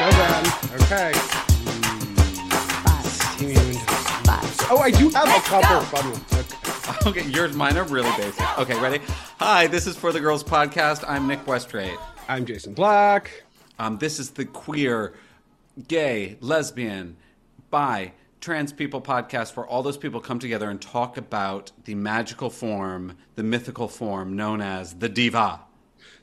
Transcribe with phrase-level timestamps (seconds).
[0.00, 0.82] Let's go, Ben.
[0.82, 1.12] Okay.
[4.70, 6.32] Oh, I do have a couple of fun ones.
[6.32, 6.56] Okay.
[7.06, 8.58] Okay, yours, mine are really basic.
[8.58, 9.00] Okay, ready?
[9.38, 11.04] Hi, this is For the Girls Podcast.
[11.08, 11.98] I'm Nick Westrate.
[12.28, 13.42] I'm Jason Black.
[13.78, 15.14] Um, this is the queer,
[15.88, 17.16] gay, lesbian,
[17.70, 22.50] bi, trans people podcast where all those people come together and talk about the magical
[22.50, 25.60] form, the mythical form known as the diva.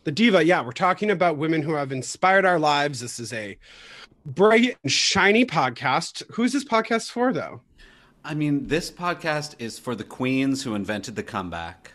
[0.05, 3.01] The diva, yeah, we're talking about women who have inspired our lives.
[3.01, 3.57] This is a
[4.25, 6.23] bright and shiny podcast.
[6.31, 7.61] Who's this podcast for, though?
[8.23, 11.91] I mean, this podcast is for the queens who invented the comeback.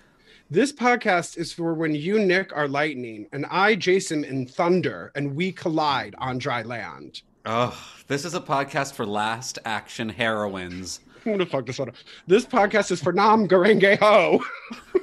[0.50, 5.34] This podcast is for when you, Nick, are lightning, and I, Jason, in thunder, and
[5.34, 7.22] we collide on dry land.
[7.46, 11.00] Oh, this is a podcast for last action heroines.
[11.24, 11.94] I'm gonna fuck this one up.
[12.26, 14.44] This podcast is for Nam Garenge Ho.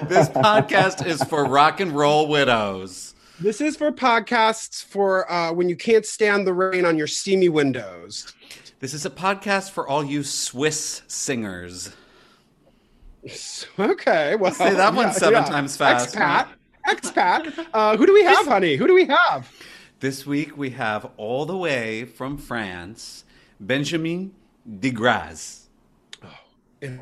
[0.08, 3.16] this podcast is for rock and roll widows.
[3.40, 7.48] This is for podcasts for uh, when you can't stand the rain on your steamy
[7.48, 8.34] windows.
[8.82, 11.92] This is a podcast for all you Swiss singers.
[13.78, 15.50] Okay, well, Say that one yeah, seven yeah.
[15.50, 16.16] times fast.
[16.16, 16.48] Expat,
[16.88, 17.68] expat.
[17.72, 18.76] Uh, who do we have, honey?
[18.76, 19.52] Who do we have?
[20.00, 23.24] This week we have all the way from France,
[23.60, 24.34] Benjamin
[24.68, 25.61] Degrèse.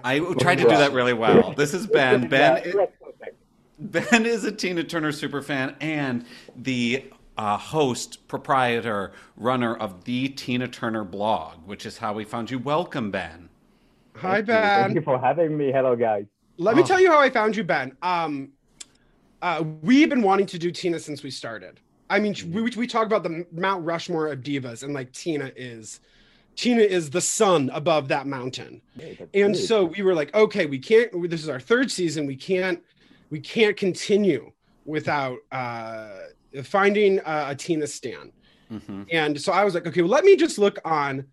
[0.03, 1.53] I tried to do that really well.
[1.53, 2.27] This is Ben.
[2.27, 2.87] Ben,
[3.79, 7.05] Ben is a Tina Turner superfan and the
[7.37, 12.59] uh, host, proprietor, runner of the Tina Turner blog, which is how we found you.
[12.59, 13.47] Welcome, Ben.
[14.17, 14.83] Hi, Ben.
[14.83, 15.71] Thank you for having me.
[15.71, 16.25] Hello, guys.
[16.57, 16.85] Let me Oh.
[16.85, 17.95] tell you how I found you, Ben.
[18.01, 18.49] Um,
[19.41, 21.79] uh, we've been wanting to do Tina since we started.
[22.09, 26.01] I mean, we, we talk about the Mount Rushmore of divas, and like Tina is,
[26.59, 28.81] Tina is the sun above that mountain.
[29.33, 31.09] And so we were like, okay, we can't.
[31.29, 32.25] This is our third season.
[32.25, 32.83] We can't.
[33.29, 34.51] We can't continue
[34.83, 36.09] without uh,
[36.63, 38.33] finding uh, a Tina stan.
[38.69, 39.07] Mhm.
[39.09, 41.27] And so I was like, okay, well, let me just look on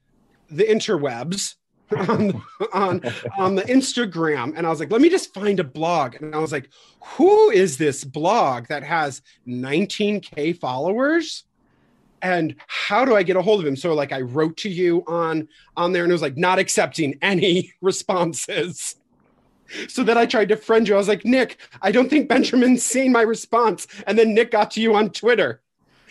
[0.48, 1.56] the interwebs,
[2.08, 2.40] on,
[2.72, 3.02] on,
[3.36, 4.52] on the Instagram.
[4.56, 6.14] And I was like, let me just find a blog.
[6.22, 6.68] And I was like,
[7.00, 11.45] who is this blog that has 19K followers?
[12.22, 13.76] And how do I get a hold of him?
[13.76, 17.18] So like I wrote to you on on there and it was like not accepting
[17.22, 18.96] any responses.
[19.88, 20.94] So then I tried to friend you.
[20.94, 23.86] I was like, Nick, I don't think Benjamin's seen my response.
[24.06, 25.60] And then Nick got to you on Twitter.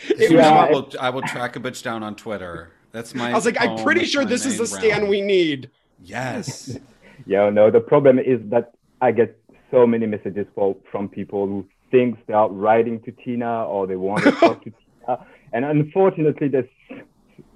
[0.09, 0.45] It You was.
[0.45, 2.71] I, will, I will track a bitch down on Twitter.
[2.91, 3.31] That's my.
[3.31, 5.69] I was like, I'm pretty sure this is main the stand we need.
[6.03, 6.77] Yes.
[7.25, 9.39] Yeah, no, the problem is that I get
[9.71, 13.95] so many messages for, from people who think they are writing to Tina or they
[13.95, 14.71] want to talk to
[15.05, 15.25] Tina.
[15.55, 16.67] And unfortunately, there's,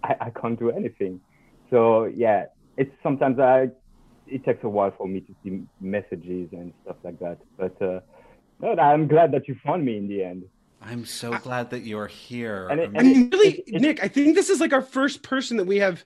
[0.04, 1.20] I, I can't do anything.
[1.70, 2.46] So, yeah,
[2.78, 3.68] it's sometimes I,
[4.26, 7.40] it takes a while for me to see messages and stuff like that.
[7.58, 8.00] But uh,
[8.62, 10.44] no, I'm glad that you found me in the end.
[10.82, 12.70] I'm so glad that you're here.
[12.70, 14.82] And it- I'm- I mean, really, It- it- Nick, I think this is like our
[14.82, 16.06] first person that we have.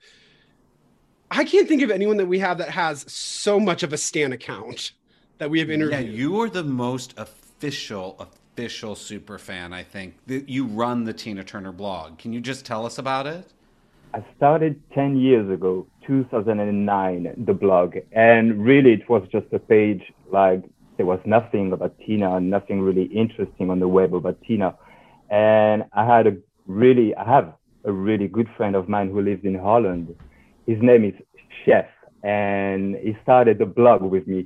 [1.29, 4.33] I can't think of anyone that we have that has so much of a Stan
[4.33, 4.93] account
[5.37, 6.15] that we have yeah, interviewed.
[6.15, 9.73] you are the most official, official super fan.
[9.73, 12.19] I think you run the Tina Turner blog.
[12.19, 13.51] Can you just tell us about it?
[14.13, 17.95] I started 10 years ago, 2009, the blog.
[18.11, 20.61] And really, it was just a page like
[20.97, 24.75] there was nothing about Tina, nothing really interesting on the web about Tina.
[25.31, 26.37] And I had a
[26.67, 27.53] really, I have
[27.85, 30.15] a really good friend of mine who lives in Holland.
[30.67, 31.15] His name is
[31.65, 31.87] Chef,
[32.21, 34.45] and he started the blog with me.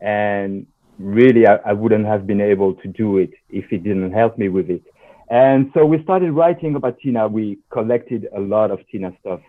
[0.00, 0.66] And
[0.98, 4.48] really, I, I wouldn't have been able to do it if he didn't help me
[4.48, 4.82] with it.
[5.30, 7.26] And so we started writing about Tina.
[7.26, 9.40] We collected a lot of Tina stuff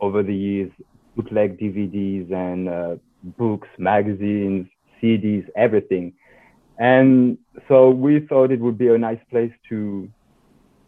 [0.00, 0.70] over the years,
[1.16, 2.96] bootleg DVDs and uh,
[3.36, 4.68] books, magazines,
[5.02, 6.12] CDs, everything.
[6.78, 10.08] And so we thought it would be a nice place to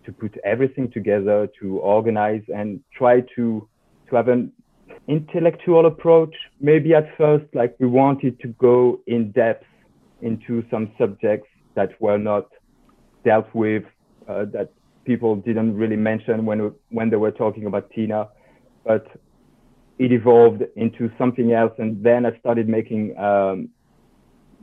[0.06, 3.68] to put everything together, to organize and try to
[4.08, 4.52] to have an
[5.08, 6.34] intellectual approach.
[6.60, 9.66] Maybe at first, like we wanted to go in depth
[10.22, 12.48] into some subjects that were not
[13.24, 13.84] dealt with,
[14.28, 14.72] uh, that
[15.04, 18.28] people didn't really mention when when they were talking about Tina,
[18.84, 19.06] but
[19.98, 21.72] it evolved into something else.
[21.78, 23.68] And then I started making um,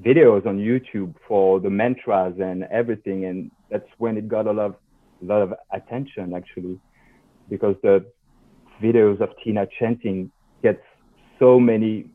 [0.03, 4.65] videos on YouTube for the mantras and everything, and that's when it got a lot
[4.67, 4.75] of
[5.21, 6.79] a lot of attention actually.
[7.49, 8.05] because the
[8.81, 10.31] videos of Tina chanting
[10.61, 10.81] gets
[11.39, 12.05] so many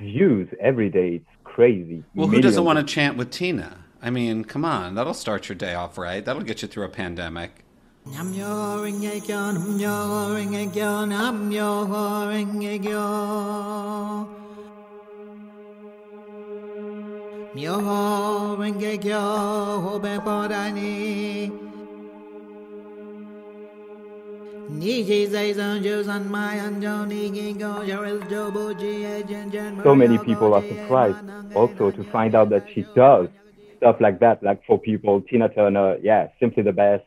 [0.00, 1.16] views every day.
[1.16, 2.02] It's crazy.
[2.14, 3.84] Well, who doesn't want to chant with Tina?
[4.00, 6.24] I mean, come on, that'll start your day off right.
[6.24, 7.64] That'll get you through a pandemic.
[29.82, 31.18] So many people are surprised
[31.54, 33.28] also to find out that she does
[33.76, 37.04] stuff like that, like for people, Tina Turner, yeah, simply the best.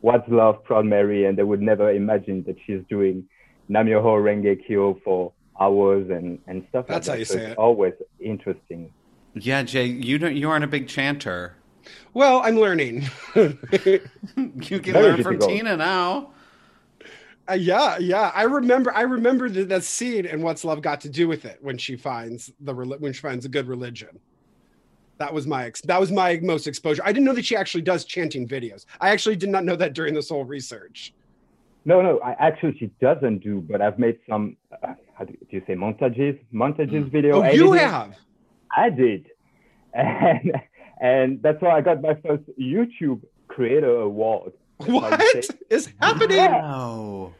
[0.00, 3.24] What's Love, Proud Mary, and they would never imagine that she's doing
[3.70, 7.28] Namyoho Renge Kyo for hours and, and stuff That's like that.
[7.28, 7.58] That's how you so say it.
[7.58, 8.90] always interesting.
[9.34, 11.56] Yeah, Jay, you don't you aren't a big chanter.
[12.14, 13.08] Well, I'm learning.
[13.34, 15.50] you can Very learn from difficult.
[15.50, 16.30] Tina now.
[17.48, 18.32] Uh, yeah, yeah.
[18.34, 18.92] I remember.
[18.94, 21.96] I remember that, that scene and what's love got to do with it when she
[21.96, 24.18] finds the when she finds a good religion.
[25.18, 27.02] That was my ex- that was my most exposure.
[27.04, 28.84] I didn't know that she actually does chanting videos.
[29.00, 31.14] I actually did not know that during this whole research.
[31.84, 35.62] No, no, I actually she doesn't do, but I've made some, uh, how do you
[35.68, 37.44] say, montages, montages video.
[37.44, 38.16] Oh, you have.
[38.76, 39.26] I did,
[39.94, 40.52] and
[41.00, 44.52] and that's why I got my first YouTube Creator Award.
[44.78, 46.36] That's how you What say- is happening?
[46.38, 47.32] Wow.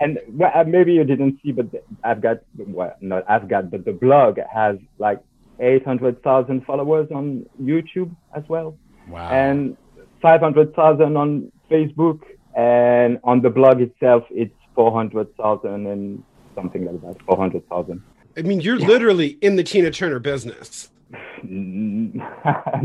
[0.00, 1.66] And well, uh, maybe you didn't see, but
[2.02, 5.20] I've got well, not I've got, but the blog has like
[5.60, 8.78] eight hundred thousand followers on YouTube as well,
[9.08, 9.28] Wow.
[9.30, 9.76] and
[10.22, 12.20] five hundred thousand on Facebook,
[12.56, 16.22] and on the blog itself, it's four hundred thousand and
[16.54, 18.02] something like that, four hundred thousand.
[18.38, 20.88] I mean, you're literally in the Tina Turner business.
[21.42, 22.14] I'm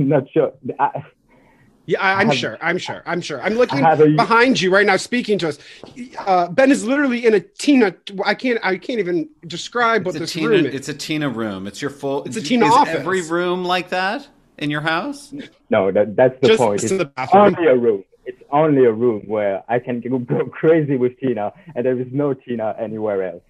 [0.10, 0.51] not sure.
[0.80, 1.01] I,
[1.88, 2.58] Yeah, I, I'm have- sure.
[2.62, 3.04] I'm sure.
[3.06, 3.42] I'm sure.
[3.42, 5.60] I'm looking a- behind you right now, speaking to us.
[6.20, 7.96] Uh, ben is literally in a Tina.
[8.26, 8.60] I can't.
[8.64, 10.50] I can't even describe what it's a this Tina.
[10.50, 10.74] room is.
[10.76, 11.68] It's a Tina room.
[11.68, 12.24] It's your full.
[12.24, 12.96] It's a Tina is office.
[12.96, 14.28] Every room like that
[14.58, 15.34] in your house.
[15.70, 16.84] no, that, that's the Just point.
[16.84, 18.04] It's the only a room.
[18.26, 22.08] It's only a room where I can go, go crazy with Tina, and there is
[22.12, 23.44] no Tina anywhere else.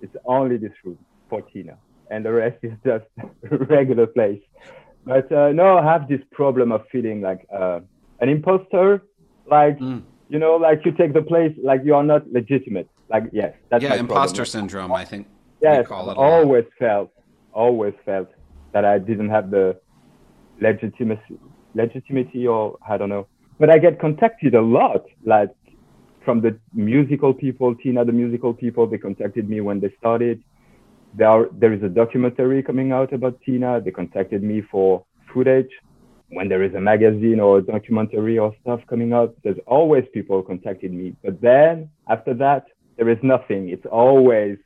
[0.00, 0.98] It's only this room
[1.28, 1.76] for Tina,
[2.10, 3.06] and the rest is just
[3.50, 4.40] a regular place.
[5.04, 7.80] But uh, no, I have this problem of feeling like uh,
[8.20, 9.02] an imposter,
[9.46, 10.02] like Mm.
[10.28, 12.88] you know, like you take the place, like you are not legitimate.
[13.08, 14.46] Like yes, that's yeah, my imposter problem.
[14.46, 14.92] syndrome.
[14.92, 15.26] I think.
[15.62, 17.10] Yes, call it I've always felt,
[17.52, 18.28] always felt
[18.72, 19.76] that I didn't have the
[20.60, 21.38] legitimacy,
[21.74, 23.26] legitimacy, or I don't know.
[23.58, 25.50] But I get contacted a lot, like
[26.24, 28.86] from the musical people, Tina, the musical people.
[28.86, 30.42] They contacted me when they started.
[31.14, 33.80] There, are, there is a documentary coming out about Tina.
[33.80, 35.70] They contacted me for footage.
[36.28, 40.42] When there is a magazine or a documentary or stuff coming out, there's always people
[40.42, 41.16] contacting me.
[41.24, 42.66] But then after that,
[42.96, 43.68] there is nothing.
[43.70, 44.58] It's always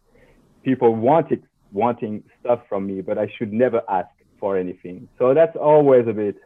[0.63, 1.43] people wanting
[1.73, 4.09] wanting stuff from me, but I should never ask
[4.39, 5.09] for anything.
[5.19, 6.37] So that's always a bit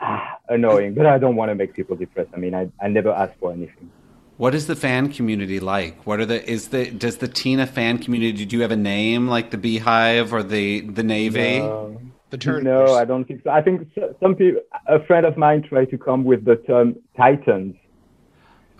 [0.00, 0.94] ah, annoying.
[0.94, 2.30] But I don't want to make people depressed.
[2.34, 3.90] I mean, I, I never ask for anything.
[4.36, 6.06] What is the fan community like?
[6.06, 8.44] What are the is the does the Tina fan community?
[8.44, 11.60] Do you have a name like the Beehive or the the Navy?
[11.60, 12.00] No,
[12.30, 12.64] the Turners.
[12.64, 13.50] no, I don't think so.
[13.50, 13.88] I think
[14.20, 17.76] some people, a friend of mine tried to come with the term Titans,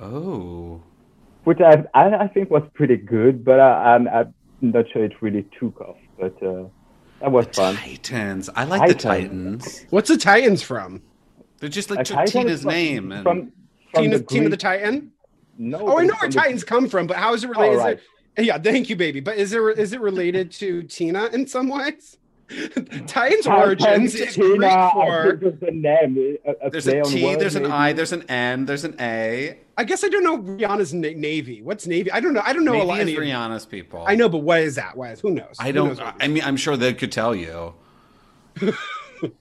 [0.00, 0.82] Oh,
[1.44, 5.12] which I I, I think was pretty good, but I, I'm, I'm not sure it
[5.22, 5.96] really took off.
[6.18, 6.64] But uh,
[7.20, 7.76] that was fun.
[7.76, 8.50] Titans.
[8.56, 9.64] I like the Titans.
[9.64, 9.86] Titans.
[9.90, 11.00] What's the Titans from?
[11.60, 13.52] They're just like took Tina's from- name and from,
[13.92, 15.12] from Tina, the Tina the Titan.
[15.58, 17.78] No, Oh, I know where from the- Titans come from, but how is it related?
[17.80, 17.98] All Is
[18.36, 19.20] it- yeah, thank you, baby.
[19.20, 22.16] But is there is it related to Tina in some ways?
[23.06, 25.40] Titans origins is Tina, Greek for.
[25.60, 26.36] the name.
[26.44, 27.66] A, a there's play a on T, there's an.
[27.66, 29.58] I, there's an N, there's an A.
[29.78, 31.62] I guess I don't know Rihanna's na- Navy.
[31.62, 32.10] What's Navy?
[32.12, 32.42] I don't know.
[32.44, 33.00] I don't know a lot.
[33.00, 34.04] it's any- Rihanna's people.
[34.06, 34.96] I know, but what is that?
[34.96, 35.20] What is?
[35.20, 35.56] Who knows?
[35.58, 35.96] I don't.
[35.96, 37.74] knows I mean, I'm sure they could tell you.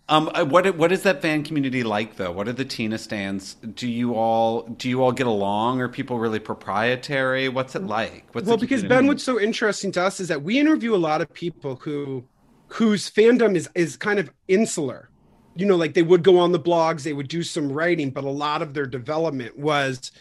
[0.09, 2.31] um, uh, what what is that fan community like though?
[2.31, 3.55] What are the Tina stands?
[3.55, 5.81] Do you all do you all get along?
[5.81, 7.49] Are people really proprietary?
[7.49, 8.25] What's it like?
[8.33, 11.21] What's well, because Ben, what's so interesting to us is that we interview a lot
[11.21, 12.23] of people who
[12.67, 15.09] whose fandom is is kind of insular.
[15.55, 18.23] You know, like they would go on the blogs, they would do some writing, but
[18.23, 20.11] a lot of their development was,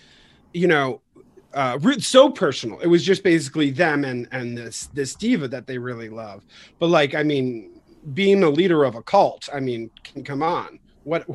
[0.52, 1.00] you know,
[1.54, 2.78] uh, so personal.
[2.81, 6.45] It was just basically them and and this this diva that they really love.
[6.78, 7.72] But like, I mean,
[8.14, 11.26] being a leader of a cult, I mean, c- come on, what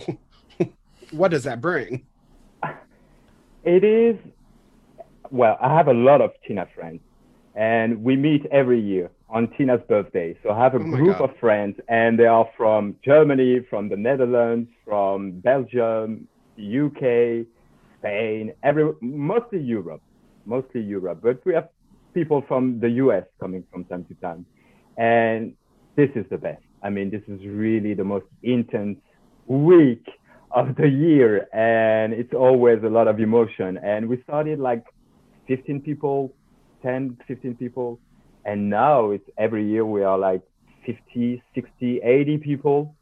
[1.11, 2.07] what does that bring?
[3.63, 4.17] It is.
[5.29, 7.01] Well, I have a lot of Tina friends,
[7.55, 10.37] and we meet every year on Tina's birthday.
[10.41, 11.29] So I have a Oh group God.
[11.31, 17.45] of friends, and they are from Germany, from the Netherlands, from Belgium, UK,
[17.99, 20.01] Spain, every mostly Europe,
[20.45, 21.69] mostly Europe, but we have
[22.13, 24.45] people from the US coming from time to time.
[24.97, 25.55] And
[25.97, 26.63] this is the best.
[26.81, 28.99] I mean, this is really the most intense
[29.47, 30.05] week
[30.51, 33.77] of the year, and it's always a lot of emotion.
[33.83, 34.85] And we started like
[35.47, 36.33] 15 people,
[36.83, 37.99] 10, 15 people,
[38.45, 40.41] and now it's every year we are like
[40.85, 42.95] 50, 60, 80 people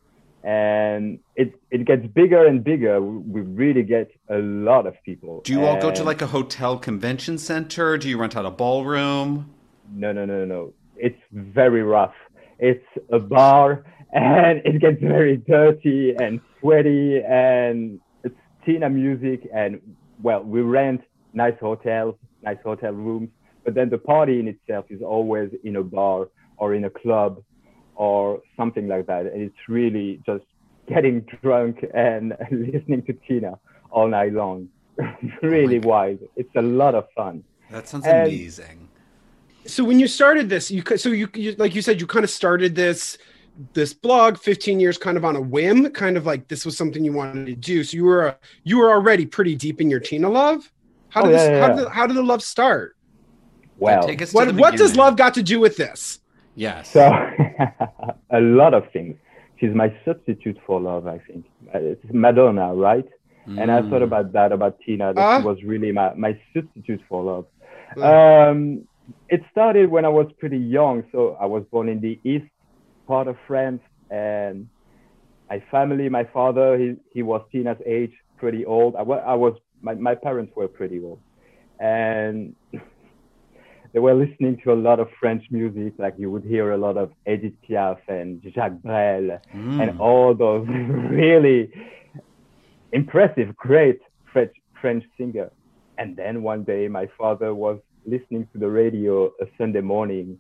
[0.46, 3.02] and it it gets bigger and bigger.
[3.02, 5.42] We really get a lot of people.
[5.44, 7.98] Do you all go to like a hotel convention center?
[7.98, 9.52] Do you rent out a ballroom?
[9.92, 10.74] No, no, no, no.
[10.98, 12.14] It's very rough.
[12.60, 18.36] It's a bar, and it gets very dirty and sweaty, and it's
[18.66, 19.82] Tina music, and
[20.22, 21.02] well, we rent
[21.34, 23.30] nice hotels, nice hotel rooms,
[23.64, 27.44] but then the party in itself is always in a bar or in a club
[27.96, 29.26] or something like that.
[29.26, 30.46] And it's really just
[30.88, 33.60] getting drunk and listening to Tina
[33.92, 34.70] all night long.
[35.42, 36.20] really oh wild.
[36.36, 37.44] It's a lot of fun.
[37.72, 38.85] That sounds and, amazing.
[39.66, 42.30] So when you started this, you so you, you like you said you kind of
[42.30, 43.18] started this
[43.72, 47.06] this blog 15 years kind of on a whim kind of like this was something
[47.06, 48.34] you wanted to do so you were uh,
[48.66, 50.70] you were already pretty deep in your tina love
[51.08, 51.62] how did, oh, this, yeah, yeah.
[51.62, 52.98] How, did how did the love start
[53.78, 56.20] well what, what does love got to do with this
[56.56, 56.92] Yes.
[56.92, 57.02] So
[58.30, 59.18] a lot of things.
[59.60, 61.46] She's my substitute for love, I think.
[61.74, 63.08] It's Madonna, right?
[63.48, 63.62] Mm.
[63.62, 64.04] And I thought mm.
[64.04, 65.14] about that about Tina.
[65.14, 65.42] That uh?
[65.42, 67.46] was really my, my substitute for love.
[67.96, 68.52] Mm.
[68.52, 68.88] Um,
[69.30, 71.04] it started when I was pretty young.
[71.12, 72.50] So I was born in the east
[73.08, 74.68] part of France, and
[75.50, 78.96] my family, my father, he, he was Tina's age, pretty old.
[78.96, 81.20] I, I was my, my parents were pretty old,
[81.80, 82.56] and
[83.94, 86.98] they were listening to a lot of French music, like you would hear a lot
[86.98, 89.82] of Edith Piaf and Jacques Brel mm.
[89.82, 91.72] and all those really
[92.92, 94.00] impressive, great
[94.32, 95.52] French French singer.
[95.98, 100.38] And then one day, my father was listening to the radio a Sunday morning,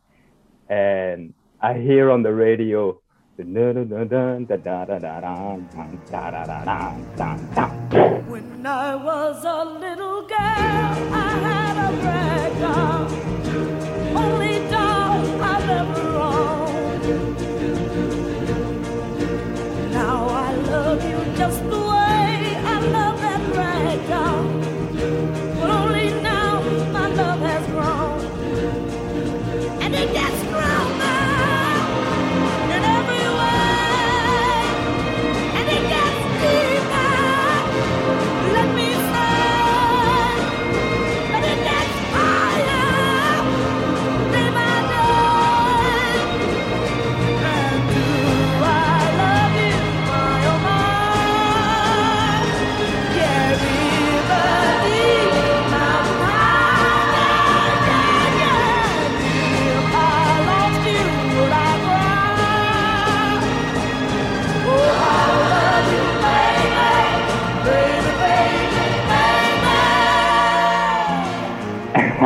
[0.70, 3.00] and I hear on the radio.
[3.38, 3.44] The.
[8.30, 13.36] When I was a little girl, I had a rag doll.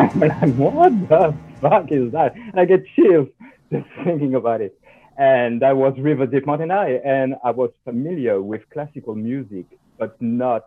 [0.42, 2.34] I'm what the fuck is that?
[2.56, 3.28] I get chills
[3.72, 4.80] just thinking about it.
[5.18, 9.66] And that was River Deep Mountain High, and I was familiar with classical music,
[9.98, 10.64] but not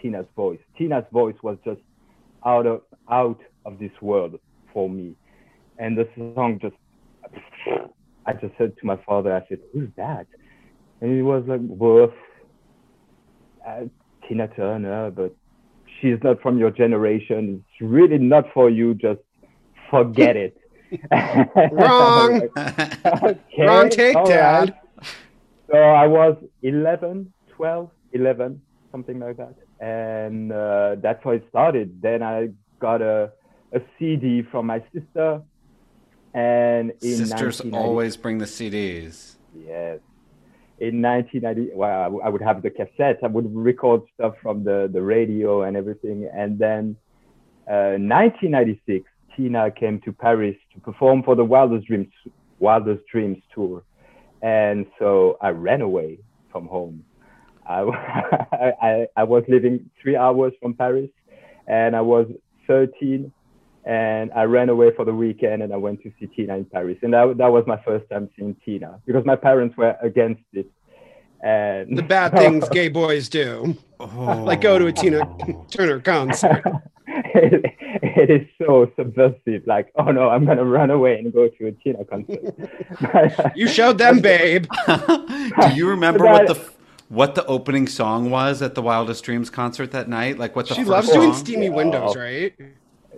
[0.00, 0.58] Tina's voice.
[0.76, 1.80] Tina's voice was just
[2.44, 4.40] out of out of this world
[4.72, 5.14] for me.
[5.78, 6.76] And the song just
[8.26, 10.26] I just said to my father, I said, Who's that?
[11.00, 12.12] And he was like, Well
[13.66, 13.82] uh,
[14.26, 15.36] Tina Turner, but
[16.02, 17.64] she's not from your generation.
[17.64, 18.94] It's really not for you.
[18.94, 19.20] Just
[19.90, 20.58] forget it.
[21.72, 22.42] Wrong.
[22.58, 24.74] okay, Wrong take, Dad.
[24.98, 25.08] Right.
[25.70, 29.54] So I was 11, 12, 11, something like that.
[29.80, 32.02] And uh, that's how it started.
[32.02, 33.32] Then I got a,
[33.72, 35.40] a CD from my sister.
[36.34, 39.36] And sisters always bring the CDs.
[39.54, 40.00] Yes
[40.82, 43.20] in 1990, well, I would have the cassette.
[43.22, 46.28] I would record stuff from the, the radio and everything.
[46.34, 46.96] And then
[47.70, 52.08] uh, 1996, Tina came to Paris to perform for the Wildest Dreams,
[52.58, 53.84] Wildest Dreams tour.
[54.42, 56.18] And so I ran away
[56.50, 57.04] from home.
[57.64, 57.82] I,
[58.82, 61.10] I, I was living three hours from Paris
[61.68, 62.26] and I was
[62.66, 63.32] 13
[63.84, 66.98] and I ran away for the weekend and I went to see Tina in Paris.
[67.02, 70.70] And that, that was my first time seeing Tina because my parents were against it.
[71.42, 74.44] And the bad things gay boys do, oh.
[74.46, 75.26] like go to a Tina
[75.70, 76.62] Turner concert.
[77.08, 79.66] it, it is so subversive.
[79.66, 82.54] Like, oh no, I'm gonna run away and go to a Tina concert.
[83.56, 84.66] you showed them, babe.
[84.86, 86.72] do you remember what the
[87.08, 90.38] what the opening song was at the Wildest Dreams concert that night?
[90.38, 91.16] Like what the she loves song?
[91.16, 92.54] doing steamy windows, right?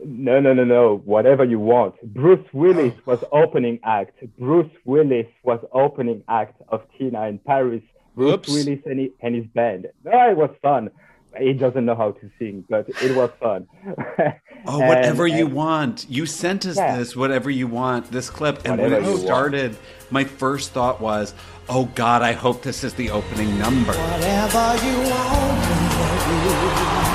[0.04, 0.96] No, no, no, no.
[1.04, 1.94] Whatever you want.
[2.14, 4.18] Bruce Willis was opening act.
[4.38, 7.82] Bruce Willis was opening act of Tina in Paris.
[8.14, 8.48] Bruce Oops.
[8.50, 9.88] Willis and, he, and his band.
[10.04, 10.90] No, it was fun.
[11.36, 13.66] He doesn't know how to sing, but it was fun.
[14.66, 16.06] Oh, And- whatever you and- want.
[16.08, 16.96] You sent us Yeah.
[16.96, 18.60] this, whatever you want, this clip.
[18.64, 19.26] And Whatever when you it want.
[19.26, 19.76] started,
[20.10, 21.34] my first thought was,
[21.68, 23.92] oh God, I hope this is the opening number.
[23.92, 27.13] Whatever you want me to do,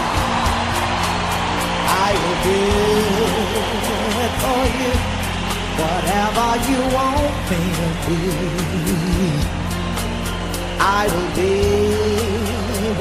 [2.41, 2.48] For
[4.79, 4.93] you.
[5.79, 8.19] Whatever you want me to be,
[10.79, 11.53] I will be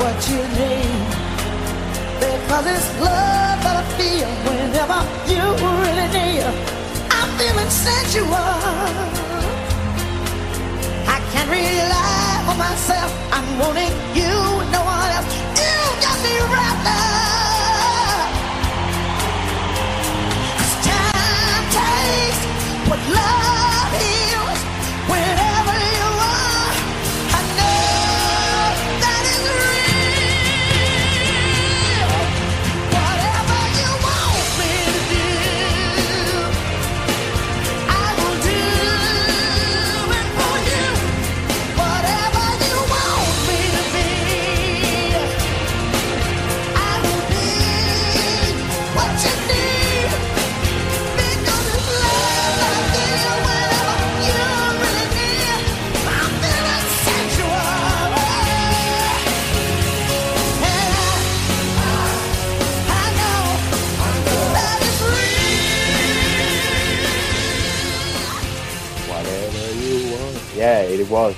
[0.00, 1.06] what you need.
[2.18, 5.44] Because it's love that I feel whenever you
[5.82, 6.46] really need.
[7.10, 8.34] I'm feeling sensual.
[11.06, 13.10] I can't rely on myself.
[13.32, 14.34] I'm wanting you,
[14.74, 15.30] no one else.
[15.62, 17.17] You got me wrapped up.
[23.06, 23.57] Love
[71.08, 71.36] was.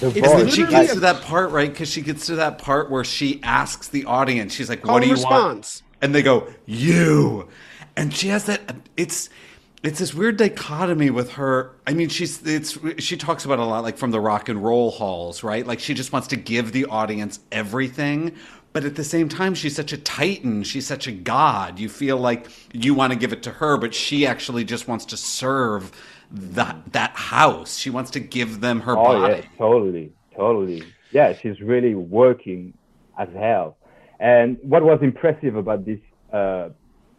[0.00, 1.70] The It's And she literally gets to that part, right?
[1.70, 5.02] Because she gets to that part where she asks the audience, she's like, Call what
[5.02, 5.82] oh, do and you want?
[6.02, 7.48] and they go you
[7.96, 8.60] and she has that
[8.96, 9.30] it's
[9.82, 13.64] it's this weird dichotomy with her i mean she's it's she talks about it a
[13.64, 16.72] lot like from the rock and roll halls right like she just wants to give
[16.72, 18.34] the audience everything
[18.72, 22.18] but at the same time she's such a titan she's such a god you feel
[22.18, 25.92] like you want to give it to her but she actually just wants to serve
[26.32, 30.82] that that house she wants to give them her Oh body yeah, totally, totally.
[31.10, 32.72] Yeah, she's really working
[33.18, 33.76] as hell.
[34.18, 35.98] And what was impressive about this
[36.32, 36.70] uh,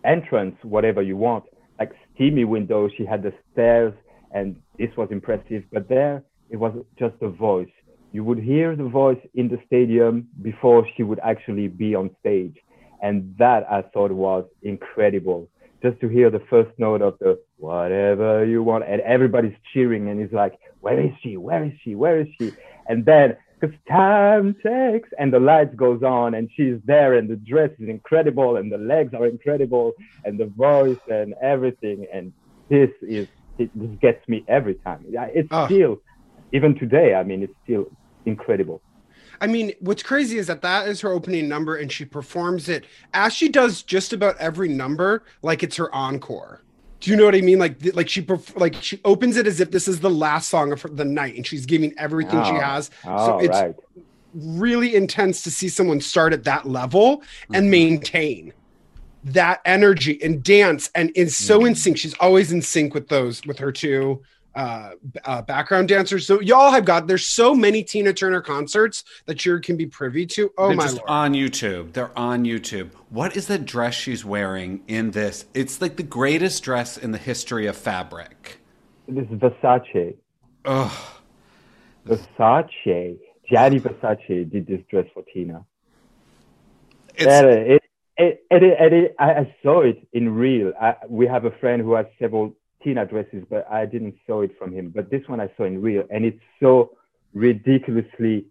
[0.04, 1.44] entrance, whatever you want,
[1.80, 3.94] like steamy window, she had the stairs,
[4.32, 5.64] and this was impressive.
[5.72, 7.70] But there, it was just a voice.
[8.14, 12.56] You would hear the voice in the stadium before she would actually be on stage,
[13.02, 15.50] and that I thought was incredible.
[15.84, 20.20] Just to hear the first note of the whatever you want, and everybody's cheering, and
[20.20, 21.36] he's like, where is she?
[21.38, 21.96] Where is she?
[21.96, 22.52] Where is she?
[22.88, 27.36] And then, because time takes, and the lights goes on, and she's there, and the
[27.36, 29.92] dress is incredible, and the legs are incredible,
[30.24, 32.34] and the voice and everything, and
[32.70, 35.06] this is it, this gets me every time.
[35.10, 35.66] Yeah, It's Ah.
[35.66, 36.02] still,
[36.54, 37.86] even today, I mean, it's still
[38.26, 38.82] incredible.
[39.42, 42.86] I mean, what's crazy is that that is her opening number, and she performs it
[43.14, 46.62] as she does just about every number, like it's her encore.
[47.00, 47.60] Do you know what I mean?
[47.60, 50.72] Like, like she perf- like she opens it as if this is the last song
[50.72, 52.92] of her, the night, and she's giving everything she Oh, has.
[53.06, 53.76] Oh, so it's right.
[54.34, 57.56] really intense to see someone start at that level Mm-hmm.
[57.56, 58.54] and maintain
[59.26, 61.68] that energy and dance, and is so Mm-hmm.
[61.68, 61.98] in sync.
[61.98, 64.22] She's always in sync with those with her two
[64.56, 64.92] uh,
[65.26, 69.60] uh background dancers so y'all have got there's so many tina turner concerts that you
[69.60, 71.94] can be privy to oh They're my just lord on YouTube.
[71.94, 72.92] They're on YouTube.
[73.10, 75.46] What is the dress she's wearing in this?
[75.54, 78.60] It's like the greatest dress in the history of fabric.
[79.08, 80.16] This is Versace.
[80.66, 80.92] Ugh.
[82.08, 83.18] Versace.
[83.50, 85.66] Gianni Versace did this dress for Tina.
[87.16, 87.84] It's, Yeah, it,
[88.18, 90.74] it, it, it, it, I, I saw it in real.
[90.80, 94.58] I, we have a friend who has several Tina dresses, but I didn't saw it
[94.58, 94.90] from him.
[94.94, 96.98] But this one I saw in real, and it's so
[97.34, 98.46] ridiculously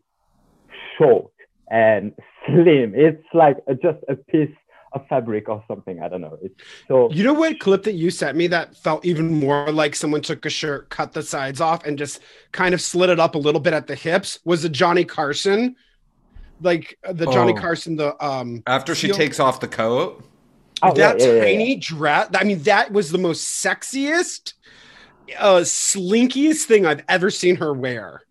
[0.98, 1.30] short
[1.70, 2.12] and
[2.46, 2.94] slim.
[2.94, 4.50] It's like a, just a piece
[4.92, 6.02] of fabric or something.
[6.02, 6.38] I don't know.
[6.42, 6.54] It's
[6.88, 10.20] so you know what clip that you sent me that felt even more like someone
[10.20, 12.20] took a shirt cut the sides off and just
[12.52, 15.74] kind of slid it up a little bit at the hips was the johnny carson
[16.60, 17.60] like uh, the johnny Oh.
[17.60, 20.22] carson the um after she takes off the coat.
[20.82, 21.44] Oh, that yeah, yeah, yeah.
[21.44, 24.54] tiny dress i mean that was the most sexiest
[25.38, 28.22] uh slinkiest thing i've ever seen her wear.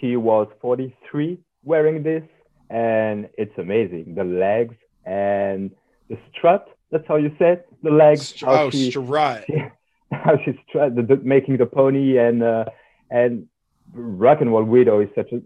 [0.00, 2.24] She was 43 wearing this
[2.68, 4.14] and it's amazing.
[4.14, 5.70] The legs and
[6.08, 9.44] the strut that's how you said the legs how oh she, strut.
[10.12, 12.64] how she's strut, the, the, making the pony and uh,
[13.10, 13.48] and
[13.92, 15.40] rock and roll widow is such a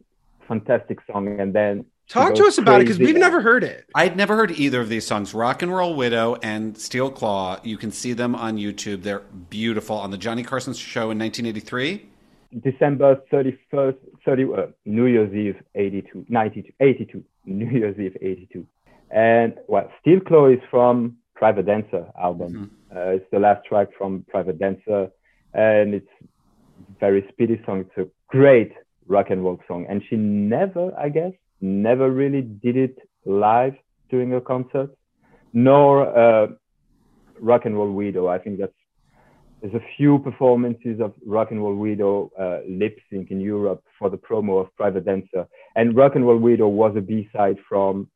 [0.46, 1.40] fantastic song.
[1.40, 3.84] And then Talk to us about it because we've never heard it.
[3.94, 5.34] I'd never heard either of these songs.
[5.34, 7.58] Rock and Roll Widow and Steel Claw.
[7.64, 9.02] You can see them on YouTube.
[9.02, 12.06] They're beautiful on the Johnny Carson show in 1983.
[12.62, 18.66] December 31st, 30, uh, New Year's Eve 82, 92, 82, New Year's Eve 82.
[19.10, 22.70] And well, Steel Claw is from Private Dancer album.
[22.90, 22.96] Mm-hmm.
[22.96, 25.10] Uh, it's the last track from Private Dancer,
[25.54, 26.08] and it's
[27.00, 27.80] very speedy song.
[27.80, 28.72] It's a great
[29.06, 29.86] rock and roll song.
[29.88, 33.74] And she never, I guess, never really did it live
[34.10, 34.90] during a concert,
[35.52, 36.46] nor uh,
[37.40, 38.28] Rock and Roll Widow.
[38.28, 38.72] I think that's
[39.62, 44.10] there's a few performances of Rock and Roll Widow uh, lip sync in Europe for
[44.10, 48.08] the promo of Private Dancer, and Rock and Roll Widow was a B side from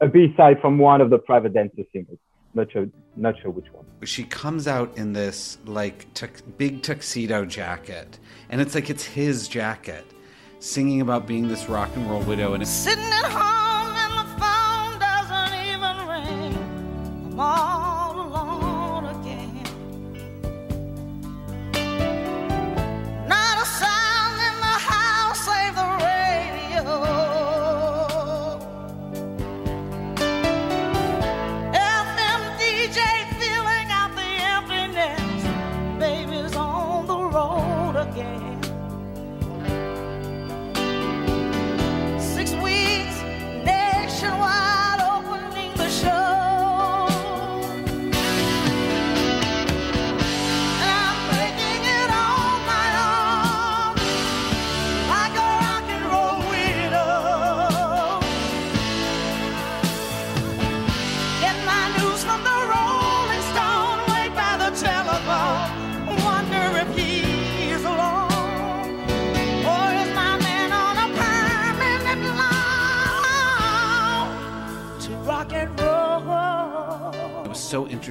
[0.00, 2.18] a B side from one of the Private Dancer singles.
[2.54, 2.86] Not sure,
[3.16, 3.84] not sure which one.
[4.04, 6.06] She comes out in this like
[6.56, 10.06] big tuxedo jacket, and it's like it's his jacket
[10.60, 13.67] singing about being this rock and roll widow and sitting at home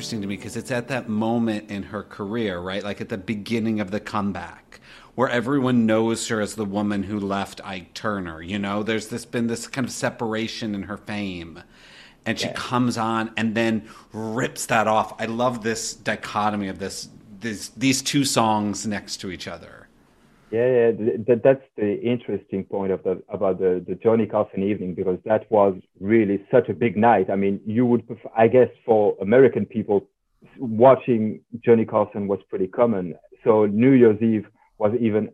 [0.08, 2.82] interesting to me because it's at that moment in her career, right?
[2.82, 4.80] Like at the beginning of the comeback,
[5.16, 8.42] where everyone knows her as the woman who left Ike Turner.
[8.42, 11.62] You know, there's this been this kind of separation in her fame.
[12.26, 12.54] And she yeah.
[12.54, 15.14] comes on and then rips that off.
[15.20, 17.10] I love this dichotomy of this,
[17.42, 19.77] this these two songs next to each other.
[20.50, 20.92] Yeah, yeah,
[21.28, 25.50] that, that's the interesting point of the about the, the Johnny Carson evening because that
[25.52, 27.30] was really such a big night.
[27.30, 30.08] I mean, you would, prefer, I guess, for American people,
[30.58, 33.16] watching Johnny Carson was pretty common.
[33.44, 35.30] So New Year's Eve was even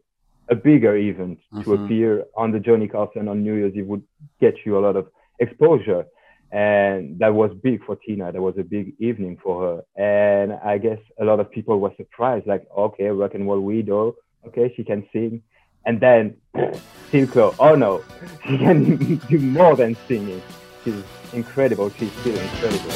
[0.50, 1.86] a bigger event to mm-hmm.
[1.86, 4.04] appear on the Johnny Carson on New Year's Eve would
[4.42, 5.08] get you a lot of
[5.40, 6.06] exposure.
[6.52, 8.32] And that was big for Tina.
[8.32, 10.04] That was a big evening for her.
[10.04, 14.16] And I guess a lot of people were surprised, like, okay, rock and roll widow
[14.48, 15.42] okay, she can sing.
[15.86, 16.38] And then
[17.32, 18.04] Claw, oh no,
[18.48, 20.42] she can do more than singing.
[20.84, 21.04] She's
[21.34, 21.90] incredible.
[21.92, 22.92] She's still incredible.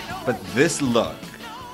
[0.00, 1.16] iconic, but this look.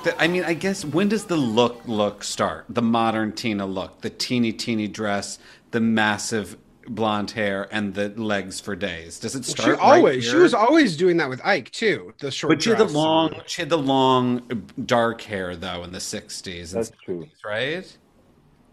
[0.03, 2.65] th- I mean, I guess when does the look look start?
[2.69, 5.39] The modern Tina look, the teeny teeny dress,
[5.71, 9.19] the massive blonde hair, and the legs for days.
[9.19, 9.77] Does it She start?
[9.77, 12.13] right always, she was always doing that with Ike too.
[12.19, 12.95] The short, But she had the dress.
[12.95, 16.73] long, she had the long dark hair though in the '60s.
[16.73, 17.27] and That's true.
[17.45, 17.97] right?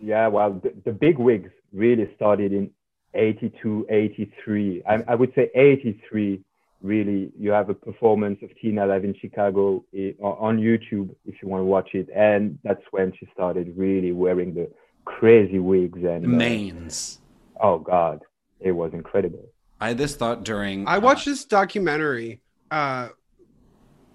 [0.03, 2.71] Yeah, well, the, the big wigs really started in
[3.15, 4.83] 82, 83.
[4.87, 6.41] I, I would say 83
[6.83, 9.85] really you have a performance of Tina live in Chicago
[10.21, 14.55] on YouTube if you want to watch it, and that's when she started really wearing
[14.55, 14.71] the
[15.05, 17.21] crazy wigs and uh, manes.
[17.61, 18.23] Oh God,
[18.61, 19.49] it was incredible.
[19.81, 20.87] I had this thought during.
[20.87, 23.09] I watched uh, this documentary, uh,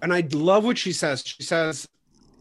[0.00, 1.22] and I love what she says.
[1.24, 1.88] She says